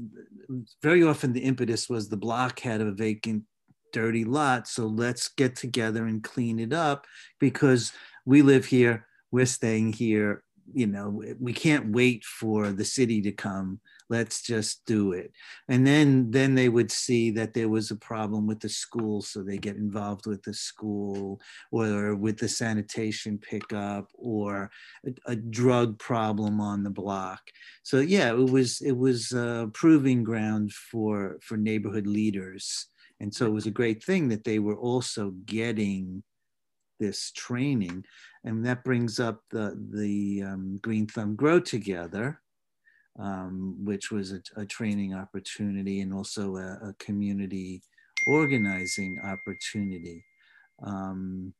very 0.81 1.03
often 1.03 1.33
the 1.33 1.41
impetus 1.41 1.89
was 1.89 2.07
the 2.07 2.15
block 2.15 2.61
had 2.61 2.79
a 2.79 2.91
vacant, 2.91 3.43
dirty 3.91 4.23
lot. 4.23 4.69
So 4.69 4.87
let's 4.87 5.27
get 5.27 5.57
together 5.57 6.05
and 6.05 6.23
clean 6.23 6.59
it 6.59 6.71
up 6.71 7.05
because 7.39 7.91
we 8.25 8.41
live 8.41 8.65
here, 8.65 9.05
we're 9.31 9.45
staying 9.45 9.93
here, 9.93 10.43
you 10.73 10.87
know 10.87 11.23
we 11.39 11.53
can't 11.53 11.91
wait 11.91 12.23
for 12.25 12.71
the 12.71 12.85
city 12.85 13.21
to 13.21 13.31
come 13.31 13.79
let's 14.09 14.41
just 14.41 14.85
do 14.85 15.11
it. 15.11 15.31
And 15.67 15.85
then 15.85 16.31
then 16.31 16.55
they 16.55 16.69
would 16.69 16.91
see 16.91 17.31
that 17.31 17.53
there 17.53 17.69
was 17.69 17.91
a 17.91 17.95
problem 17.95 18.47
with 18.47 18.59
the 18.59 18.69
school 18.69 19.21
so 19.21 19.41
they 19.41 19.57
get 19.57 19.75
involved 19.75 20.25
with 20.25 20.43
the 20.43 20.53
school 20.53 21.41
or 21.71 22.15
with 22.15 22.37
the 22.37 22.47
sanitation 22.47 23.37
pickup 23.37 24.09
or 24.13 24.69
a, 25.05 25.31
a 25.31 25.35
drug 25.35 25.99
problem 25.99 26.61
on 26.61 26.83
the 26.83 26.89
block. 26.89 27.41
So 27.83 27.99
yeah 27.99 28.31
it 28.31 28.49
was 28.49 28.81
it 28.81 28.97
was 28.97 29.31
a 29.31 29.69
proving 29.73 30.23
ground 30.23 30.71
for 30.71 31.37
for 31.41 31.57
neighborhood 31.57 32.07
leaders. 32.07 32.87
And 33.19 33.33
so 33.33 33.47
it 33.47 33.53
was 33.53 33.65
a 33.65 33.71
great 33.71 34.03
thing 34.03 34.29
that 34.29 34.43
they 34.43 34.59
were 34.59 34.77
also 34.77 35.31
getting 35.45 36.23
this 36.99 37.31
training. 37.31 38.05
And 38.43 38.65
that 38.65 38.83
brings 38.83 39.19
up 39.19 39.41
the, 39.51 39.77
the 39.91 40.43
um, 40.43 40.79
Green 40.81 41.07
Thumb 41.07 41.35
Grow 41.35 41.59
Together, 41.59 42.41
um, 43.19 43.75
which 43.83 44.11
was 44.11 44.31
a, 44.31 44.41
a, 44.55 44.65
training 44.65 45.13
opportunity 45.13 46.01
and 46.01 46.13
also 46.13 46.57
a, 46.57 46.89
a 46.89 46.95
community 46.99 47.81
organizing 48.27 49.19
opportunity. 49.23 50.23
Um, 50.83 51.53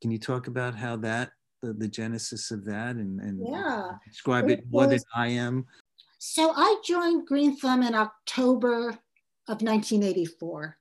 can 0.00 0.10
you 0.10 0.18
talk 0.18 0.48
about 0.48 0.74
how 0.74 0.96
that, 0.96 1.30
the, 1.62 1.72
the 1.72 1.88
genesis 1.88 2.50
of 2.50 2.64
that 2.66 2.96
and, 2.96 3.20
and 3.20 3.40
yeah. 3.48 3.92
describe 4.06 4.50
it, 4.50 4.60
it 4.60 4.64
more 4.70 4.86
than 4.86 5.00
I 5.14 5.28
am? 5.28 5.66
So 6.18 6.52
I 6.54 6.80
joined 6.84 7.26
Green 7.26 7.56
Thumb 7.56 7.82
in 7.82 7.94
October 7.94 8.90
of 9.48 9.62
1984. 9.62 10.76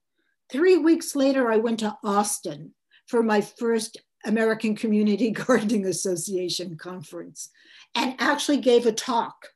Three 0.52 0.78
weeks 0.78 1.16
later, 1.16 1.52
I 1.52 1.58
went 1.58 1.80
to 1.80 1.98
Austin 2.04 2.74
for 3.08 3.24
my 3.24 3.42
first 3.42 3.98
American 4.26 4.76
Community 4.76 5.32
Gardening 5.32 5.86
Association 5.86 6.78
conference 6.78 7.50
and 7.96 8.16
actually 8.20 8.58
gave 8.58 8.86
a 8.86 8.92
talk 8.92 9.48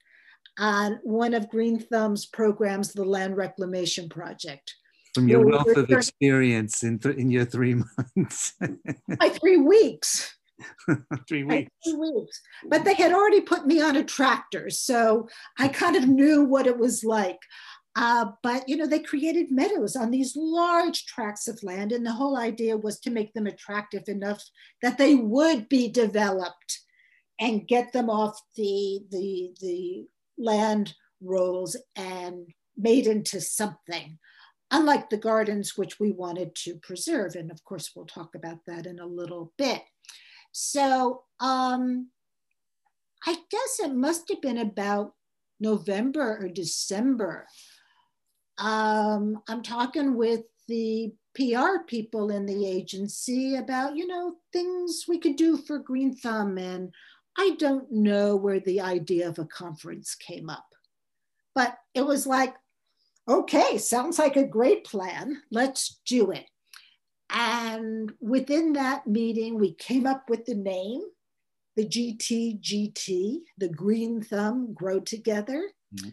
on 0.59 0.99
one 1.03 1.33
of 1.33 1.49
Green 1.49 1.79
Thumb's 1.79 2.25
programs, 2.25 2.93
the 2.93 3.03
Land 3.03 3.37
Reclamation 3.37 4.09
Project. 4.09 4.73
From 5.13 5.27
your 5.29 5.45
wealth 5.45 5.77
of 5.77 5.89
experience 5.89 6.83
in, 6.83 6.99
th- 6.99 7.15
in 7.15 7.29
your 7.29 7.45
three 7.45 7.75
months. 8.15 8.53
My 9.07 9.29
three 9.29 9.57
weeks. 9.57 10.35
three 11.27 11.43
weeks. 11.43 11.71
Three 11.83 11.93
weeks. 11.93 12.41
But 12.67 12.85
they 12.85 12.93
had 12.93 13.13
already 13.13 13.41
put 13.41 13.65
me 13.65 13.81
on 13.81 13.95
a 13.95 14.03
tractor, 14.03 14.69
so 14.69 15.27
I 15.57 15.67
kind 15.67 15.95
of 15.95 16.07
knew 16.07 16.43
what 16.43 16.67
it 16.67 16.77
was 16.77 17.03
like. 17.03 17.39
Uh, 17.97 18.25
but 18.43 18.67
you 18.67 18.75
know, 18.75 18.85
they 18.85 18.99
created 18.99 19.51
meadows 19.51 19.95
on 19.95 20.11
these 20.11 20.35
large 20.35 21.05
tracts 21.05 21.47
of 21.47 21.63
land, 21.63 21.91
and 21.91 22.05
the 22.05 22.11
whole 22.11 22.37
idea 22.37 22.75
was 22.75 22.99
to 22.99 23.09
make 23.09 23.33
them 23.33 23.47
attractive 23.47 24.03
enough 24.07 24.43
that 24.81 24.97
they 24.97 25.15
would 25.15 25.69
be 25.69 25.89
developed 25.89 26.79
and 27.39 27.67
get 27.67 27.93
them 27.93 28.09
off 28.09 28.37
the 28.55 28.99
the 29.11 29.51
the 29.61 30.05
land 30.37 30.93
rolls 31.21 31.77
and 31.95 32.47
made 32.77 33.07
into 33.07 33.41
something. 33.41 34.17
Unlike 34.71 35.09
the 35.09 35.17
gardens, 35.17 35.77
which 35.77 35.99
we 35.99 36.11
wanted 36.11 36.55
to 36.55 36.75
preserve, 36.77 37.35
and 37.35 37.51
of 37.51 37.63
course 37.63 37.91
we'll 37.95 38.05
talk 38.05 38.35
about 38.35 38.59
that 38.67 38.85
in 38.85 38.99
a 38.99 39.05
little 39.05 39.53
bit. 39.57 39.81
So 40.51 41.23
um, 41.39 42.09
I 43.25 43.35
guess 43.49 43.79
it 43.79 43.93
must 43.93 44.29
have 44.29 44.41
been 44.41 44.57
about 44.57 45.13
November 45.59 46.39
or 46.41 46.49
December 46.49 47.47
um, 48.57 49.41
I'm 49.47 49.61
talking 49.61 50.15
with 50.15 50.43
the 50.67 51.13
PR 51.35 51.83
people 51.87 52.31
in 52.31 52.45
the 52.45 52.65
agency 52.65 53.55
about, 53.55 53.95
you 53.95 54.07
know, 54.07 54.35
things 54.53 55.05
we 55.07 55.19
could 55.19 55.35
do 55.35 55.57
for 55.57 55.79
Green 55.79 56.15
Thumb. 56.15 56.57
And 56.57 56.93
I 57.37 57.55
don't 57.59 57.91
know 57.91 58.35
where 58.35 58.59
the 58.59 58.81
idea 58.81 59.27
of 59.27 59.39
a 59.39 59.45
conference 59.45 60.15
came 60.15 60.49
up, 60.49 60.67
but 61.53 61.77
it 61.93 62.05
was 62.05 62.25
like, 62.25 62.55
okay, 63.27 63.77
sounds 63.77 64.19
like 64.19 64.35
a 64.35 64.47
great 64.47 64.85
plan. 64.85 65.41
Let's 65.51 65.99
do 66.05 66.31
it. 66.31 66.45
And 67.29 68.11
within 68.21 68.73
that 68.73 69.07
meeting, 69.07 69.59
we 69.59 69.73
came 69.73 70.05
up 70.05 70.29
with 70.29 70.45
the 70.45 70.55
name, 70.55 71.01
the 71.75 71.85
GTGT, 71.85 73.39
the 73.57 73.69
Green 73.69 74.21
Thumb 74.21 74.73
Grow 74.73 74.99
Together. 74.99 75.69
Mm-hmm. 75.93 76.09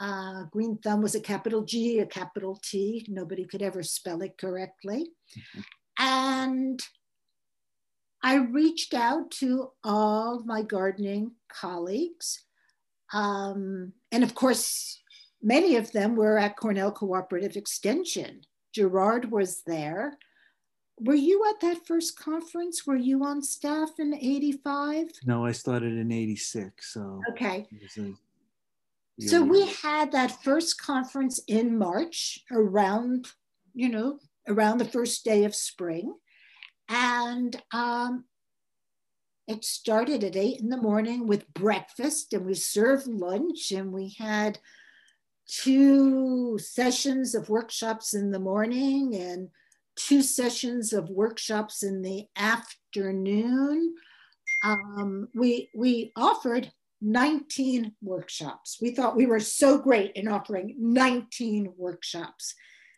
Uh, 0.00 0.44
green 0.46 0.76
thumb 0.78 1.02
was 1.02 1.14
a 1.14 1.20
capital 1.20 1.62
G, 1.62 2.00
a 2.00 2.06
capital 2.06 2.58
T. 2.64 3.06
Nobody 3.08 3.44
could 3.44 3.62
ever 3.62 3.82
spell 3.82 4.22
it 4.22 4.36
correctly. 4.36 5.10
Mm-hmm. 5.38 5.60
And 5.98 6.80
I 8.24 8.36
reached 8.36 8.94
out 8.94 9.30
to 9.32 9.72
all 9.84 10.42
my 10.44 10.62
gardening 10.62 11.32
colleagues. 11.48 12.42
Um, 13.12 13.92
and 14.10 14.24
of 14.24 14.34
course, 14.34 15.02
many 15.42 15.76
of 15.76 15.92
them 15.92 16.16
were 16.16 16.38
at 16.38 16.56
Cornell 16.56 16.90
Cooperative 16.90 17.54
Extension. 17.54 18.40
Gerard 18.72 19.30
was 19.30 19.62
there. 19.66 20.16
Were 20.98 21.14
you 21.14 21.44
at 21.50 21.60
that 21.60 21.86
first 21.86 22.18
conference? 22.18 22.86
Were 22.86 22.96
you 22.96 23.22
on 23.24 23.42
staff 23.42 23.90
in 23.98 24.14
85? 24.14 25.08
No, 25.26 25.44
I 25.44 25.52
started 25.52 25.92
in 25.92 26.10
86. 26.10 26.94
So 26.94 27.20
okay. 27.30 27.66
So 29.20 29.42
we 29.44 29.66
had 29.66 30.12
that 30.12 30.42
first 30.42 30.80
conference 30.80 31.40
in 31.46 31.76
March 31.76 32.40
around, 32.50 33.28
you 33.74 33.90
know, 33.90 34.18
around 34.48 34.78
the 34.78 34.86
first 34.86 35.26
day 35.26 35.44
of 35.44 35.54
spring. 35.54 36.14
And 36.88 37.60
um, 37.72 38.24
it 39.46 39.64
started 39.64 40.24
at 40.24 40.36
eight 40.36 40.60
in 40.60 40.68
the 40.68 40.76
morning 40.76 41.26
with 41.26 41.52
breakfast, 41.52 42.32
and 42.32 42.46
we 42.46 42.54
served 42.54 43.06
lunch, 43.06 43.72
and 43.72 43.92
we 43.92 44.14
had 44.18 44.58
two 45.46 46.58
sessions 46.58 47.34
of 47.34 47.50
workshops 47.50 48.14
in 48.14 48.30
the 48.30 48.38
morning 48.38 49.14
and 49.14 49.50
two 49.96 50.22
sessions 50.22 50.92
of 50.92 51.10
workshops 51.10 51.82
in 51.82 52.02
the 52.02 52.26
afternoon. 52.36 53.94
Um, 54.64 55.28
we, 55.34 55.68
we 55.74 56.12
offered 56.16 56.72
19 57.02 57.92
workshops. 58.02 58.78
We 58.80 58.92
thought 58.92 59.16
we 59.16 59.26
were 59.26 59.40
so 59.40 59.78
great 59.78 60.12
in 60.12 60.26
offering 60.26 60.74
19 60.78 61.74
workshops. 61.76 62.54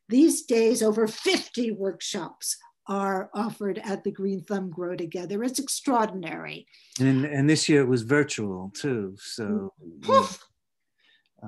These 0.08 0.44
days, 0.44 0.82
over 0.82 1.08
50 1.08 1.72
workshops 1.72 2.56
are 2.88 3.30
offered 3.34 3.78
at 3.84 4.04
the 4.04 4.10
Green 4.10 4.42
Thumb 4.42 4.70
Grow 4.70 4.94
Together. 4.94 5.42
It's 5.42 5.58
extraordinary. 5.58 6.66
And, 7.00 7.24
and 7.24 7.48
this 7.48 7.68
year 7.68 7.80
it 7.80 7.88
was 7.88 8.02
virtual 8.02 8.72
too. 8.74 9.16
So, 9.18 9.72
uh, 10.08 10.26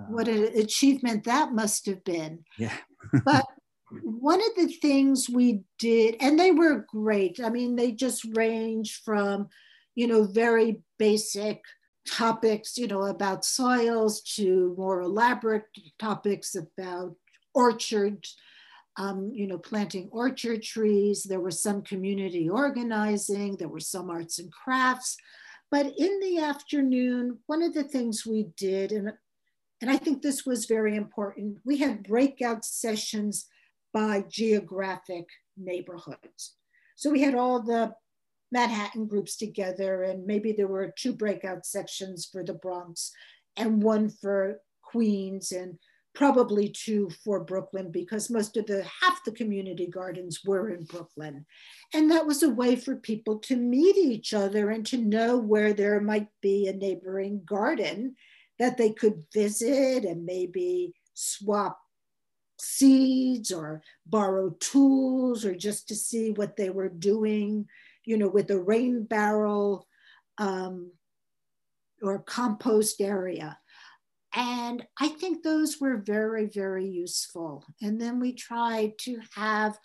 what 0.08 0.28
an 0.28 0.44
achievement 0.56 1.24
that 1.24 1.52
must 1.52 1.86
have 1.86 2.04
been. 2.04 2.44
Yeah. 2.58 2.76
but 3.24 3.46
one 4.02 4.40
of 4.40 4.54
the 4.56 4.72
things 4.72 5.28
we 5.28 5.62
did, 5.78 6.16
and 6.20 6.38
they 6.38 6.50
were 6.50 6.86
great. 6.88 7.40
I 7.42 7.48
mean, 7.48 7.76
they 7.76 7.92
just 7.92 8.24
range 8.36 9.00
from, 9.04 9.48
you 9.94 10.06
know, 10.06 10.24
very 10.24 10.82
basic 10.98 11.62
topics, 12.06 12.76
you 12.76 12.86
know, 12.86 13.02
about 13.02 13.44
soils 13.44 14.20
to 14.22 14.74
more 14.76 15.00
elaborate 15.02 15.64
topics 15.98 16.54
about 16.54 17.14
orchards, 17.54 18.36
um, 18.98 19.30
you 19.32 19.46
know, 19.46 19.58
planting 19.58 20.08
orchard 20.10 20.62
trees. 20.62 21.22
There 21.22 21.40
was 21.40 21.62
some 21.62 21.82
community 21.82 22.48
organizing, 22.48 23.56
there 23.56 23.68
were 23.68 23.80
some 23.80 24.10
arts 24.10 24.38
and 24.38 24.52
crafts. 24.52 25.16
But 25.70 25.86
in 25.96 26.18
the 26.20 26.38
afternoon, 26.38 27.38
one 27.46 27.62
of 27.62 27.74
the 27.74 27.84
things 27.84 28.26
we 28.26 28.48
did, 28.56 28.90
and, 28.90 29.12
and 29.80 29.90
I 29.90 29.96
think 29.96 30.20
this 30.20 30.44
was 30.44 30.66
very 30.66 30.96
important, 30.96 31.58
we 31.64 31.78
had 31.78 32.02
breakout 32.02 32.64
sessions 32.64 33.46
by 33.92 34.24
geographic 34.28 35.26
neighborhoods. 35.56 36.56
So 36.96 37.10
we 37.10 37.22
had 37.22 37.34
all 37.34 37.62
the 37.62 37.94
Manhattan 38.50 39.06
groups 39.06 39.36
together, 39.36 40.02
and 40.02 40.26
maybe 40.26 40.52
there 40.52 40.66
were 40.66 40.92
two 40.96 41.12
breakout 41.12 41.66
sections 41.66 42.26
for 42.30 42.42
the 42.42 42.54
Bronx 42.54 43.12
and 43.56 43.82
one 43.82 44.08
for 44.08 44.60
Queens, 44.82 45.52
and 45.52 45.78
probably 46.18 46.68
two 46.68 47.08
for 47.24 47.44
Brooklyn 47.44 47.92
because 47.92 48.28
most 48.28 48.56
of 48.56 48.66
the 48.66 48.82
half 48.82 49.22
the 49.24 49.30
community 49.30 49.86
gardens 49.86 50.40
were 50.44 50.70
in 50.70 50.82
Brooklyn. 50.82 51.46
And 51.94 52.10
that 52.10 52.26
was 52.26 52.42
a 52.42 52.50
way 52.50 52.74
for 52.74 52.96
people 52.96 53.38
to 53.38 53.54
meet 53.54 53.96
each 53.96 54.34
other 54.34 54.70
and 54.70 54.84
to 54.86 54.96
know 54.96 55.38
where 55.38 55.72
there 55.72 56.00
might 56.00 56.26
be 56.42 56.66
a 56.66 56.72
neighboring 56.72 57.42
garden 57.46 58.16
that 58.58 58.76
they 58.76 58.90
could 58.90 59.22
visit 59.32 60.04
and 60.04 60.26
maybe 60.26 60.92
swap 61.14 61.78
seeds 62.58 63.52
or 63.52 63.80
borrow 64.04 64.50
tools 64.58 65.44
or 65.44 65.54
just 65.54 65.86
to 65.86 65.94
see 65.94 66.32
what 66.32 66.56
they 66.56 66.68
were 66.68 66.88
doing, 66.88 67.64
you 68.04 68.18
know, 68.18 68.28
with 68.28 68.50
a 68.50 68.58
rain 68.58 69.04
barrel 69.04 69.86
um, 70.38 70.90
or 72.02 72.18
compost 72.18 73.00
area. 73.00 73.56
And 74.34 74.86
I 75.00 75.08
think 75.08 75.42
those 75.42 75.78
were 75.80 75.96
very, 75.96 76.46
very 76.46 76.86
useful. 76.86 77.64
And 77.80 78.00
then 78.00 78.20
we 78.20 78.32
tried 78.32 78.98
to 79.02 79.20
have, 79.34 79.78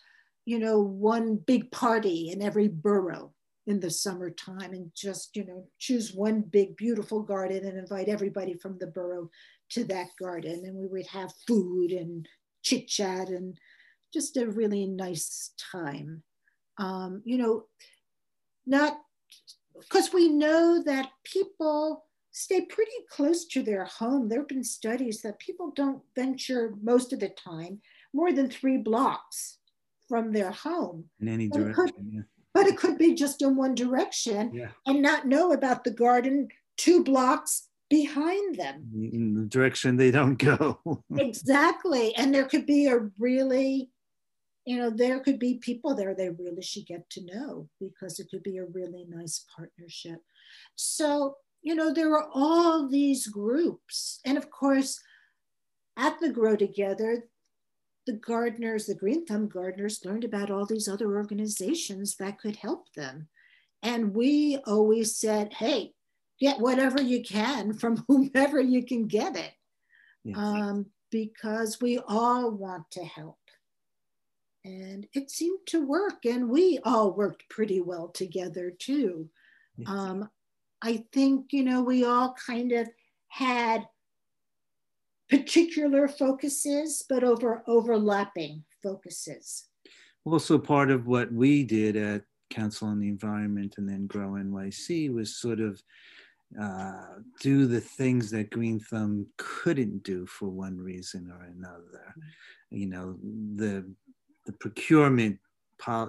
you 0.45 0.59
know, 0.59 0.79
one 0.81 1.37
big 1.37 1.71
party 1.71 2.29
in 2.31 2.41
every 2.41 2.67
borough 2.67 3.33
in 3.65 3.79
the 3.79 3.89
summertime 3.89 4.73
and 4.73 4.91
just, 4.95 5.35
you 5.35 5.45
know, 5.45 5.65
choose 5.79 6.13
one 6.13 6.41
big, 6.41 6.75
beautiful 6.75 7.21
garden 7.21 7.65
and 7.65 7.77
invite 7.77 8.09
everybody 8.09 8.53
from 8.53 8.77
the 8.77 8.87
borough 8.87 9.29
to 9.69 9.85
that 9.85 10.07
garden. 10.19 10.63
And 10.65 10.75
we 10.75 10.87
would 10.87 11.07
have 11.07 11.33
food 11.47 11.91
and 11.91 12.27
chit 12.61 12.87
chat 12.87 13.29
and 13.29 13.57
just 14.13 14.35
a 14.35 14.47
really 14.47 14.85
nice 14.85 15.53
time. 15.71 16.23
Um, 16.77 17.21
you 17.23 17.37
know, 17.37 17.65
not 18.65 18.97
because 19.79 20.13
we 20.13 20.29
know 20.29 20.83
that 20.83 21.09
people 21.23 22.05
stay 22.33 22.61
pretty 22.65 22.91
close 23.09 23.45
to 23.45 23.63
their 23.63 23.85
home. 23.85 24.27
There 24.27 24.39
have 24.39 24.47
been 24.47 24.63
studies 24.63 25.21
that 25.21 25.39
people 25.39 25.71
don't 25.75 26.01
venture 26.15 26.73
most 26.81 27.13
of 27.13 27.19
the 27.19 27.29
time 27.29 27.79
more 28.13 28.33
than 28.33 28.49
three 28.49 28.77
blocks 28.77 29.59
from 30.09 30.33
their 30.33 30.51
home. 30.51 31.05
In 31.21 31.27
any 31.29 31.47
but 31.47 31.59
direction. 31.59 31.85
It 31.85 31.93
could, 31.95 32.11
yeah. 32.11 32.21
But 32.53 32.67
it 32.67 32.77
could 32.77 32.97
be 32.97 33.15
just 33.15 33.41
in 33.41 33.55
one 33.55 33.73
direction 33.73 34.53
yeah. 34.53 34.69
and 34.85 35.01
not 35.01 35.27
know 35.27 35.53
about 35.53 35.83
the 35.83 35.91
garden 35.91 36.49
two 36.77 37.03
blocks 37.03 37.69
behind 37.89 38.57
them. 38.57 38.89
In 38.93 39.33
the 39.33 39.45
direction 39.45 39.97
they 39.97 40.11
don't 40.11 40.35
go. 40.35 40.79
exactly. 41.17 42.15
And 42.15 42.33
there 42.33 42.45
could 42.45 42.65
be 42.65 42.87
a 42.87 43.09
really, 43.19 43.89
you 44.65 44.77
know, 44.77 44.89
there 44.89 45.19
could 45.19 45.39
be 45.39 45.55
people 45.55 45.95
there 45.95 46.13
they 46.15 46.29
really 46.29 46.61
should 46.61 46.85
get 46.85 47.09
to 47.11 47.25
know 47.25 47.69
because 47.79 48.19
it 48.19 48.27
could 48.29 48.43
be 48.43 48.57
a 48.57 48.65
really 48.65 49.05
nice 49.07 49.45
partnership. 49.55 50.19
So, 50.75 51.37
you 51.63 51.75
know, 51.75 51.93
there 51.93 52.13
are 52.13 52.27
all 52.33 52.87
these 52.87 53.27
groups. 53.27 54.19
And 54.25 54.37
of 54.37 54.51
course, 54.51 54.99
at 55.97 56.19
the 56.19 56.29
Grow 56.29 56.55
Together, 56.55 57.23
the 58.05 58.13
gardeners, 58.13 58.85
the 58.85 58.95
Green 58.95 59.25
Thumb 59.25 59.47
gardeners, 59.47 60.03
learned 60.03 60.25
about 60.25 60.51
all 60.51 60.65
these 60.65 60.89
other 60.89 61.15
organizations 61.15 62.17
that 62.17 62.37
could 62.37 62.57
help 62.57 62.91
them. 62.93 63.29
And 63.81 64.13
we 64.13 64.57
always 64.67 65.15
said, 65.15 65.53
hey, 65.53 65.93
get 66.39 66.59
whatever 66.59 67.01
you 67.01 67.23
can 67.23 67.73
from 67.79 68.03
whomever 68.07 68.59
you 68.59 68.85
can 68.85 69.07
get 69.07 69.37
it. 69.37 69.51
Yes. 70.25 70.37
Um, 70.37 70.87
because 71.11 71.79
we 71.79 71.99
all 72.07 72.51
want 72.51 72.89
to 72.91 73.05
help. 73.05 73.37
And 74.65 75.05
it 75.13 75.29
seemed 75.29 75.59
to 75.67 75.85
work, 75.85 76.25
and 76.25 76.49
we 76.49 76.79
all 76.85 77.11
worked 77.13 77.49
pretty 77.49 77.81
well 77.81 78.07
together 78.07 78.71
too. 78.71 79.29
Yes. 79.77 79.89
Um, 79.89 80.29
I 80.83 81.05
think, 81.13 81.53
you 81.53 81.63
know, 81.63 81.81
we 81.81 82.03
all 82.03 82.35
kind 82.45 82.73
of 82.73 82.89
had 83.29 83.87
particular 85.29 86.09
focuses, 86.09 87.03
but 87.07 87.23
over 87.23 87.63
overlapping 87.67 88.63
focuses. 88.83 89.65
Also, 90.25 90.59
part 90.59 90.91
of 90.91 91.07
what 91.07 91.31
we 91.31 91.63
did 91.63 91.95
at 91.95 92.23
Council 92.49 92.89
on 92.89 92.99
the 92.99 93.07
Environment 93.07 93.75
and 93.77 93.87
then 93.87 94.07
Grow 94.07 94.31
NYC 94.31 95.13
was 95.13 95.37
sort 95.37 95.61
of 95.61 95.81
uh, 96.61 97.15
do 97.41 97.65
the 97.65 97.81
things 97.81 98.29
that 98.31 98.51
Green 98.51 98.79
Thumb 98.79 99.25
couldn't 99.37 100.03
do 100.03 100.25
for 100.25 100.49
one 100.49 100.77
reason 100.77 101.31
or 101.31 101.45
another. 101.45 102.05
Mm-hmm. 102.11 102.77
You 102.77 102.87
know, 102.87 103.17
the 103.55 103.85
the 104.45 104.53
procurement, 104.53 105.39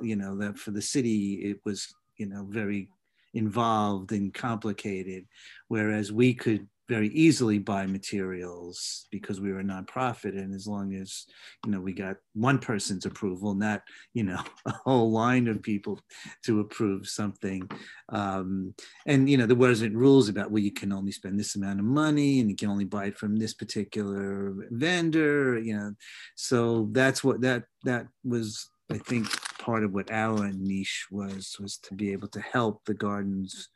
you 0.03 0.17
know, 0.17 0.37
that 0.37 0.59
for 0.59 0.73
the 0.73 0.83
city 0.83 1.35
it 1.45 1.61
was 1.65 1.95
you 2.19 2.27
know 2.27 2.47
very 2.51 2.89
involved 3.35 4.13
and 4.13 4.33
complicated, 4.33 5.27
whereas 5.69 6.13
we 6.13 6.35
could 6.35 6.69
very 6.89 7.09
easily 7.09 7.59
buy 7.59 7.87
materials 7.87 9.07
because 9.11 9.41
we 9.41 9.51
were 9.51 9.61
a 9.61 9.65
nonprofit 9.65 10.37
and 10.37 10.55
as 10.55 10.67
long 10.67 10.95
as 10.95 11.25
you 11.65 11.73
know 11.73 11.81
we 11.81 11.93
got 11.93 12.17
one 12.35 12.59
person's 12.59 13.07
approval 13.07 13.55
not 13.55 13.83
you 14.13 14.23
know 14.23 14.39
a 14.67 14.73
whole 14.85 15.11
line 15.11 15.49
of 15.49 15.63
people 15.63 15.99
to 16.43 16.61
approve 16.61 17.07
something. 17.07 17.69
Um, 18.11 18.75
and 19.07 19.29
you 19.31 19.39
know 19.39 19.47
there 19.47 19.57
wasn't 19.57 19.97
rules 19.97 20.29
about 20.29 20.51
well 20.51 20.63
you 20.63 20.73
can 20.73 20.93
only 20.93 21.13
spend 21.13 21.41
this 21.41 21.57
amount 21.57 21.81
of 21.81 21.87
money 21.87 22.41
and 22.41 22.51
you 22.51 22.57
can 22.57 22.69
only 22.69 22.85
buy 22.85 23.07
it 23.07 23.17
from 23.17 23.37
this 23.37 23.55
particular 23.55 24.55
vendor 24.71 25.59
you 25.59 25.77
know. 25.77 25.95
So 26.35 26.89
that's 26.93 27.25
what 27.25 27.41
that 27.41 27.65
that 27.85 28.07
was 28.25 28.69
i 28.91 28.99
think 28.99 29.27
part 29.65 29.85
of 29.85 29.93
what 29.93 30.11
our 30.11 30.51
niche 30.53 31.07
was 31.11 31.57
was 31.61 31.79
to 31.79 31.95
be 31.95 32.13
able 32.13 32.29
to 32.29 32.41
help 32.41 32.85
the 32.85 32.95
gardens 32.95 33.69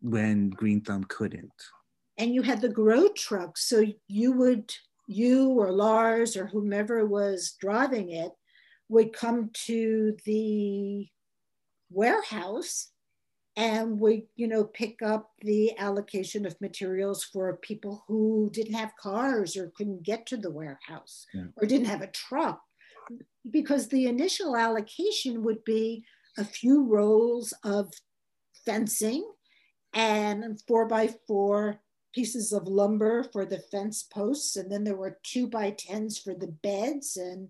when 0.00 0.50
green 0.50 0.80
thumb 0.80 1.04
couldn't 1.04 1.52
and 2.18 2.34
you 2.34 2.42
had 2.42 2.60
the 2.60 2.68
grow 2.68 3.08
truck. 3.08 3.56
So 3.56 3.84
you 4.08 4.32
would, 4.32 4.72
you 5.06 5.50
or 5.50 5.72
Lars 5.72 6.36
or 6.36 6.46
whomever 6.46 7.06
was 7.06 7.56
driving 7.60 8.10
it 8.10 8.32
would 8.88 9.12
come 9.12 9.50
to 9.66 10.16
the 10.24 11.08
warehouse 11.90 12.88
and 13.54 14.00
we 14.00 14.24
you 14.34 14.48
know 14.48 14.64
pick 14.64 15.02
up 15.02 15.30
the 15.42 15.76
allocation 15.78 16.46
of 16.46 16.58
materials 16.62 17.22
for 17.22 17.58
people 17.58 18.02
who 18.08 18.48
didn't 18.50 18.72
have 18.72 18.96
cars 18.98 19.58
or 19.58 19.70
couldn't 19.76 20.02
get 20.02 20.24
to 20.24 20.38
the 20.38 20.50
warehouse 20.50 21.26
yeah. 21.34 21.44
or 21.56 21.66
didn't 21.66 21.86
have 21.86 22.00
a 22.00 22.06
truck 22.06 22.62
because 23.50 23.88
the 23.88 24.06
initial 24.06 24.56
allocation 24.56 25.42
would 25.42 25.64
be 25.64 26.04
a 26.38 26.44
few 26.44 26.84
rolls 26.84 27.52
of 27.64 27.92
fencing 28.64 29.24
and 29.92 30.60
four 30.66 30.86
by 30.86 31.14
four 31.26 31.80
pieces 32.14 32.52
of 32.52 32.68
lumber 32.68 33.24
for 33.32 33.44
the 33.44 33.58
fence 33.58 34.02
posts, 34.02 34.56
and 34.56 34.70
then 34.70 34.84
there 34.84 34.96
were 34.96 35.18
two 35.22 35.46
by 35.46 35.70
tens 35.70 36.18
for 36.18 36.34
the 36.34 36.46
beds 36.46 37.16
and 37.16 37.48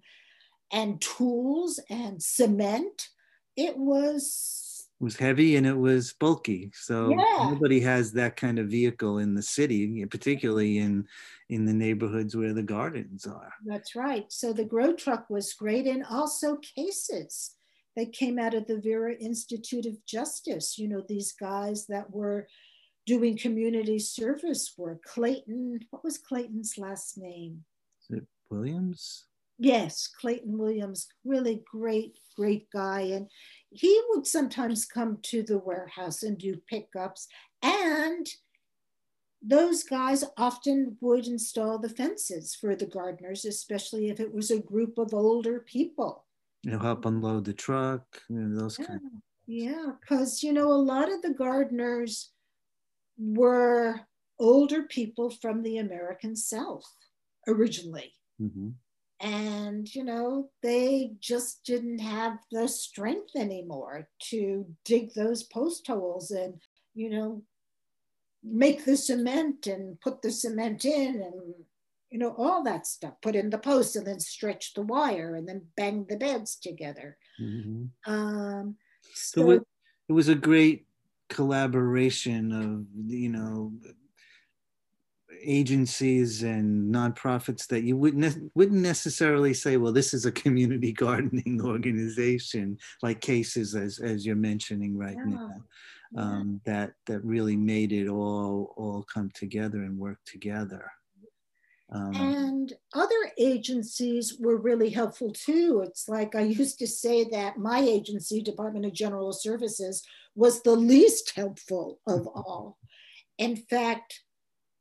and 0.73 1.01
tools 1.01 1.79
and 1.91 2.23
cement. 2.23 3.09
It 3.57 3.77
was 3.77 4.62
was 5.03 5.17
heavy 5.17 5.57
and 5.57 5.67
it 5.67 5.77
was 5.77 6.13
bulky. 6.13 6.71
So 6.75 7.11
Yeah. 7.11 7.51
nobody 7.51 7.81
has 7.81 8.13
that 8.13 8.37
kind 8.37 8.59
of 8.61 8.69
vehicle 8.69 9.19
in 9.19 9.35
the 9.35 9.43
city, 9.43 10.07
particularly 10.07 10.79
in 10.79 11.07
in 11.49 11.67
the 11.67 11.75
neighborhoods 11.75 12.35
where 12.35 12.55
the 12.55 12.63
gardens 12.63 13.27
are. 13.27 13.53
That's 13.67 13.95
right. 13.95 14.33
So 14.33 14.55
the 14.55 14.65
grow 14.65 14.95
truck 14.95 15.29
was 15.29 15.53
great, 15.53 15.87
and 15.87 16.05
also 16.05 16.57
cases 16.57 17.57
that 17.97 18.13
came 18.15 18.39
out 18.39 18.55
of 18.55 18.67
the 18.67 18.81
Vera 18.81 19.15
Institute 19.15 19.85
of 19.85 20.03
Justice. 20.07 20.79
You 20.79 20.89
know, 20.89 21.03
these 21.07 21.33
guys 21.33 21.87
that 21.89 22.11
were 22.11 22.49
doing 23.05 23.37
community 23.37 23.99
service 23.99 24.73
work. 24.79 25.03
Clayton, 25.05 25.81
what 25.91 26.05
was 26.05 26.17
Clayton's 26.17 26.79
last 26.79 27.19
name? 27.19 27.65
Is 28.01 28.19
it 28.19 28.27
Williams? 28.49 29.27
Yes, 29.59 30.07
Clayton 30.07 30.57
Williams, 30.57 31.09
really 31.25 31.63
great, 31.71 32.19
great 32.37 32.71
guy. 32.71 33.01
And 33.01 33.29
he 33.75 34.01
would 34.11 34.27
sometimes 34.27 34.85
come 34.85 35.19
to 35.23 35.43
the 35.43 35.59
warehouse 35.59 36.23
and 36.23 36.39
do 36.39 36.57
pickups. 36.57 37.29
And 37.63 38.27
those 39.41 39.83
guys 39.83 40.25
often 40.37 40.97
would 41.01 41.27
install 41.27 41.79
the 41.79 41.89
fences 41.89 42.55
for 42.55 42.77
the 42.77 42.87
gardeners, 42.87 43.45
especially 43.45 44.09
if 44.09 44.21
it 44.21 44.33
was 44.33 44.51
a 44.51 44.61
group 44.61 44.99
of 44.99 45.13
older 45.13 45.61
people. 45.61 46.27
You 46.63 46.73
know, 46.73 46.79
help 46.81 47.05
unload 47.05 47.45
the 47.45 47.53
truck, 47.55 48.23
you 48.29 48.37
know, 48.37 48.61
those 48.61 48.79
Yeah, 48.79 48.87
kind 48.87 49.01
yeah, 49.47 49.93
because 50.01 50.43
you 50.43 50.53
know, 50.53 50.73
a 50.73 50.75
lot 50.75 51.11
of 51.11 51.23
the 51.23 51.35
gardeners 51.35 52.33
were 53.19 54.03
older 54.39 54.85
people 54.85 55.31
from 55.31 55.63
the 55.63 55.79
American 55.79 56.37
South 56.37 56.97
originally. 57.49 58.15
Mhm. 58.39 58.77
And 59.23 59.95
you 59.95 60.03
know 60.03 60.51
they 60.63 61.13
just 61.21 61.65
didn't 61.65 62.01
have 62.01 62.39
the 62.51 62.67
strength 62.67 63.37
anymore 63.37 64.09
to 64.19 64.67
dig 64.85 65.15
those 65.15 65.45
post 65.45 65.87
holes 65.87 66.33
and 66.33 66.61
you 66.95 67.09
know 67.09 67.43
make 68.43 68.85
the 68.85 68.97
cement 68.97 69.69
and 69.69 70.01
put 70.01 70.21
the 70.21 70.31
cement 70.31 70.85
in 70.85 71.23
and 71.23 71.55
you 72.11 72.19
know 72.19 72.35
all 72.37 72.65
that 72.65 72.87
stuff 72.87 73.15
put 73.23 73.37
in 73.37 73.49
the 73.49 73.59
posts 73.59 73.95
and 73.95 74.07
then 74.07 74.19
stretch 74.19 74.75
the 74.75 74.83
wire 74.83 75.37
and 75.37 75.49
then 75.49 75.63
bang 75.77 76.05
the 76.09 76.17
beds 76.17 76.57
together 76.57 77.17
Mhm. 77.41 77.91
um 78.07 78.77
So 79.15 79.43
so 79.43 79.51
it, 79.51 79.63
it 80.09 80.13
was 80.13 80.29
a 80.29 80.35
great 80.35 80.87
collaboration 81.29 82.53
of 82.53 83.11
you 83.11 83.29
know 83.29 83.73
agencies 85.43 86.43
and 86.43 86.95
nonprofits 86.95 87.67
that 87.69 87.83
you 87.83 87.97
wouldn't 87.97 88.23
ne- 88.37 88.49
wouldn't 88.55 88.81
necessarily 88.83 89.55
say, 89.55 89.77
well, 89.77 89.93
this 89.93 90.15
is 90.15 90.25
a 90.27 90.33
community 90.33 90.93
gardening 91.05 91.61
organization 91.63 92.79
like 93.03 93.21
cases 93.21 93.75
as 93.75 93.99
as 93.99 94.25
you're 94.27 94.37
mentioning 94.37 94.97
right 94.97 95.17
Yeah, 95.17 95.35
now. 95.35 95.51
yeah. 96.15 96.23
Um, 96.23 96.61
that 96.67 96.93
that 97.07 97.25
really 97.25 97.57
made 97.57 97.93
it 97.93 98.09
all 98.09 98.75
all 98.77 99.05
come 99.13 99.31
together 99.35 99.79
and 99.83 99.99
work 99.99 100.19
together. 100.27 100.91
Um, 101.91 102.15
And 102.15 102.73
other 102.95 103.23
agencies 103.39 104.39
were 104.39 104.57
really 104.57 104.91
helpful 104.91 105.31
too. 105.33 105.83
It's 105.87 106.09
like 106.09 106.35
I 106.35 106.43
used 106.63 106.79
to 106.79 106.87
say 106.87 107.25
that 107.31 107.59
my 107.59 107.81
agency, 107.81 108.43
Department 108.43 108.87
of 108.87 108.93
General 108.95 109.33
Services, 109.33 110.03
was 110.35 110.63
the 110.63 110.75
least 110.77 111.33
helpful 111.37 112.01
of 112.07 112.27
all. 112.35 112.79
In 113.39 113.57
fact, 113.57 114.21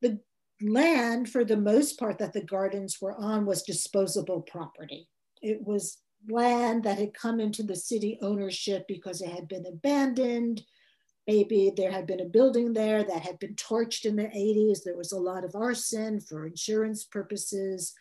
the 0.02 0.19
land, 0.62 1.30
for 1.30 1.43
the 1.43 1.58
most 1.58 2.00
part, 2.00 2.17
that 2.19 2.34
the 2.34 2.43
gardens 2.43 3.00
were 3.02 3.15
on 3.15 3.45
was 3.45 3.63
disposable 3.63 4.41
property. 4.41 5.08
It 5.41 5.65
was 5.65 5.97
land 6.30 6.84
that 6.84 6.97
had 6.97 7.13
come 7.13 7.39
into 7.39 7.63
the 7.63 7.76
city 7.76 8.19
ownership 8.21 8.86
because 8.88 9.21
it 9.21 9.30
had 9.30 9.47
been 9.47 9.65
abandoned. 9.65 10.62
Maybe 11.28 11.71
there 11.76 11.91
had 11.91 12.08
been 12.08 12.19
a 12.19 12.26
building 12.26 12.74
there 12.74 13.04
that 13.04 13.21
had 13.21 13.39
been 13.39 13.56
torched 13.56 14.06
in 14.06 14.15
the 14.15 14.24
80s. 14.24 14.84
There 14.84 14.97
was 14.97 15.12
a 15.12 15.19
lot 15.19 15.43
of 15.43 15.56
arson 15.56 16.19
for 16.19 16.45
insurance 16.45 17.04
purposes. 17.04 17.93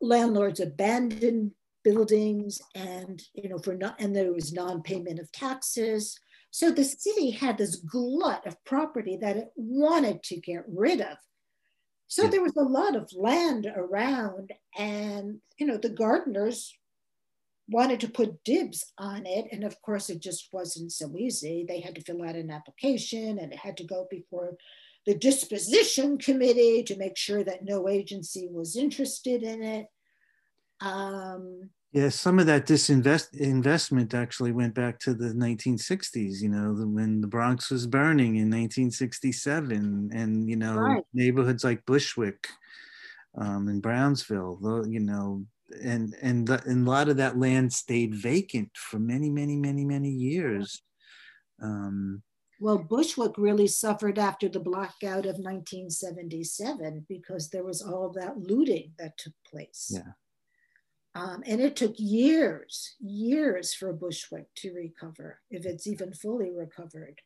Landlords 0.00 0.60
abandoned 0.60 1.52
buildings 1.84 2.60
and 2.74 3.22
you 3.34 3.48
know 3.48 3.58
for 3.58 3.74
not 3.74 3.94
and 4.00 4.16
there 4.16 4.32
was 4.32 4.52
non-payment 4.52 5.20
of 5.20 5.30
taxes. 5.32 6.18
So 6.50 6.70
the 6.70 6.84
city 6.84 7.30
had 7.30 7.58
this 7.58 7.76
glut 7.76 8.46
of 8.46 8.62
property 8.64 9.18
that 9.20 9.36
it 9.36 9.48
wanted 9.56 10.22
to 10.24 10.36
get 10.36 10.64
rid 10.68 11.00
of. 11.00 11.18
So 12.06 12.28
there 12.28 12.42
was 12.42 12.56
a 12.56 12.62
lot 12.62 12.94
of 12.94 13.12
land 13.12 13.66
around, 13.74 14.52
and 14.78 15.40
you 15.58 15.66
know 15.66 15.76
the 15.76 15.88
gardeners 15.88 16.76
wanted 17.68 18.00
to 18.00 18.08
put 18.08 18.44
dibs 18.44 18.92
on 18.98 19.26
it. 19.26 19.46
And 19.52 19.64
of 19.64 19.80
course, 19.82 20.10
it 20.10 20.20
just 20.20 20.48
wasn't 20.52 20.92
so 20.92 21.16
easy. 21.16 21.64
They 21.66 21.80
had 21.80 21.94
to 21.94 22.02
fill 22.02 22.22
out 22.22 22.36
an 22.36 22.50
application 22.50 23.38
and 23.38 23.52
it 23.52 23.58
had 23.58 23.76
to 23.78 23.84
go 23.84 24.06
before 24.10 24.56
the 25.06 25.14
disposition 25.14 26.18
committee 26.18 26.82
to 26.82 26.96
make 26.96 27.16
sure 27.16 27.44
that 27.44 27.64
no 27.64 27.88
agency 27.88 28.48
was 28.50 28.76
interested 28.76 29.42
in 29.42 29.62
it. 29.62 29.86
Um, 30.80 31.70
Yeah, 31.94 32.08
some 32.08 32.40
of 32.40 32.46
that 32.46 32.66
disinvest 32.66 33.36
investment 33.36 34.14
actually 34.14 34.50
went 34.50 34.74
back 34.74 34.98
to 35.00 35.14
the 35.14 35.26
1960s. 35.26 36.42
You 36.42 36.48
know, 36.48 36.74
the, 36.74 36.88
when 36.88 37.20
the 37.20 37.28
Bronx 37.28 37.70
was 37.70 37.86
burning 37.86 38.34
in 38.34 38.50
1967, 38.50 40.10
and 40.12 40.50
you 40.50 40.56
know 40.56 40.74
Right. 40.74 41.04
neighborhoods 41.14 41.62
like 41.62 41.86
Bushwick 41.86 42.48
um, 43.38 43.68
and 43.68 43.80
Brownsville. 43.80 44.58
You 44.88 44.98
know, 44.98 45.46
and 45.84 46.16
and 46.20 46.48
the, 46.48 46.60
and 46.66 46.84
a 46.84 46.90
lot 46.90 47.08
of 47.08 47.16
that 47.18 47.38
land 47.38 47.72
stayed 47.72 48.12
vacant 48.12 48.70
for 48.74 48.98
many, 48.98 49.30
many, 49.30 49.54
many, 49.54 49.84
many 49.84 50.10
years. 50.10 50.82
Um, 51.62 52.24
well, 52.58 52.78
Bushwick 52.78 53.38
really 53.38 53.68
suffered 53.68 54.18
after 54.18 54.48
the 54.48 54.58
blackout 54.58 55.26
of 55.26 55.38
1977 55.38 57.06
because 57.08 57.50
there 57.50 57.62
was 57.62 57.82
all 57.82 58.10
that 58.16 58.36
looting 58.36 58.94
that 58.98 59.16
took 59.16 59.34
place. 59.48 59.92
Yeah. 59.94 60.12
Um, 61.14 61.42
and 61.46 61.60
it 61.60 61.76
took 61.76 61.94
years, 61.96 62.96
years 63.00 63.72
for 63.72 63.92
Bushwick 63.92 64.46
to 64.56 64.72
recover, 64.72 65.40
if 65.50 65.64
it's 65.64 65.86
even 65.86 66.12
fully 66.12 66.50
recovered. 66.52 67.20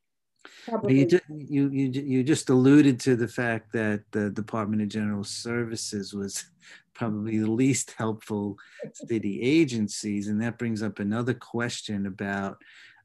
You, 0.45 0.51
Probably 0.67 1.21
you 1.29 1.69
you 1.71 1.91
you 1.91 2.23
just 2.23 2.49
alluded 2.49 3.01
to 3.01 3.17
the 3.17 3.27
fact 3.27 3.73
that 3.73 4.03
the 4.13 4.31
Department 4.31 4.83
of 4.83 4.89
General 4.89 5.25
Services 5.25 6.15
was 6.15 6.45
probably 6.95 7.39
the 7.39 7.51
least 7.51 7.95
helpful 7.97 8.57
city 8.93 9.41
agencies, 9.43 10.29
and 10.29 10.41
that 10.43 10.59
brings 10.59 10.83
up 10.83 10.99
another 10.99 11.35
question 11.35 12.07
about 12.07 12.59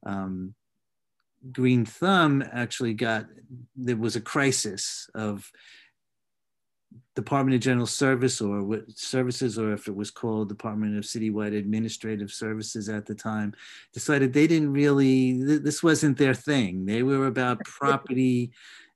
um, 0.05 0.53
Green 1.51 1.85
Thumb. 1.85 2.43
Actually, 2.51 2.93
got 2.93 3.25
there 3.75 3.97
was 3.97 4.15
a 4.15 4.21
crisis 4.21 5.09
of 5.15 5.49
Department 7.15 7.55
of 7.55 7.61
General 7.61 7.85
Service 7.85 8.41
or 8.41 8.63
what 8.63 8.89
services, 8.97 9.59
or 9.59 9.73
if 9.73 9.87
it 9.87 9.95
was 9.95 10.09
called 10.09 10.49
Department 10.49 10.97
of 10.97 11.03
Citywide 11.03 11.57
Administrative 11.57 12.31
Services 12.31 12.89
at 12.89 13.05
the 13.05 13.15
time, 13.15 13.53
decided 13.93 14.33
they 14.33 14.47
didn't 14.47 14.73
really, 14.73 15.39
th- 15.45 15.61
this 15.61 15.83
wasn't 15.83 16.17
their 16.17 16.33
thing. 16.33 16.85
They 16.85 17.03
were 17.03 17.27
about 17.27 17.63
property, 17.65 18.51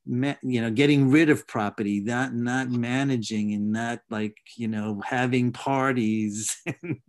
ma- 0.07 0.33
you 0.41 0.61
know, 0.61 0.71
getting 0.71 1.11
rid 1.11 1.29
of 1.29 1.45
property, 1.47 1.99
not 1.99 2.33
not 2.33 2.69
managing 2.71 3.53
and 3.53 3.71
not 3.71 3.99
like 4.09 4.35
you 4.55 4.67
know 4.67 5.01
having 5.05 5.51
parties 5.51 6.57
and 6.65 6.99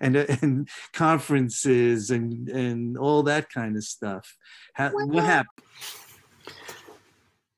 and, 0.00 0.16
and 0.16 0.68
conferences 0.94 2.10
and 2.10 2.48
and 2.48 2.96
all 2.96 3.22
that 3.24 3.50
kind 3.50 3.76
of 3.76 3.84
stuff. 3.84 4.34
How, 4.72 4.90
what 4.90 5.24
happened? 5.24 5.66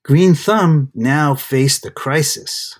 Green 0.07 0.35
Thumb 0.35 0.89
now 0.95 1.35
faced 1.35 1.85
a 1.85 1.91
crisis. 1.91 2.79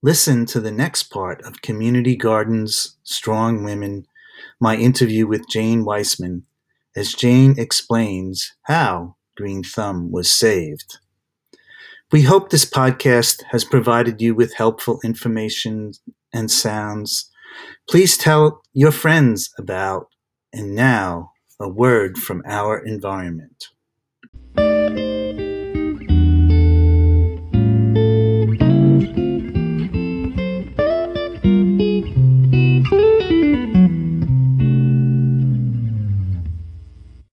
Listen 0.00 0.46
to 0.46 0.60
the 0.60 0.70
next 0.70 1.10
part 1.10 1.42
of 1.42 1.60
Community 1.60 2.14
Gardens 2.14 2.98
Strong 3.02 3.64
Women, 3.64 4.06
my 4.60 4.76
interview 4.76 5.26
with 5.26 5.48
Jane 5.48 5.84
Weissman, 5.84 6.44
as 6.94 7.14
Jane 7.14 7.56
explains 7.58 8.52
how 8.66 9.16
Green 9.36 9.64
Thumb 9.64 10.12
was 10.12 10.30
saved. 10.30 10.98
We 12.12 12.22
hope 12.22 12.50
this 12.50 12.64
podcast 12.64 13.42
has 13.50 13.64
provided 13.64 14.22
you 14.22 14.32
with 14.32 14.54
helpful 14.54 15.00
information 15.02 15.94
and 16.32 16.48
sounds. 16.48 17.28
Please 17.90 18.16
tell 18.16 18.62
your 18.72 18.92
friends 18.92 19.50
about, 19.58 20.10
and 20.52 20.76
now, 20.76 21.32
a 21.58 21.68
word 21.68 22.18
from 22.18 22.44
our 22.46 22.78
environment. 22.78 23.66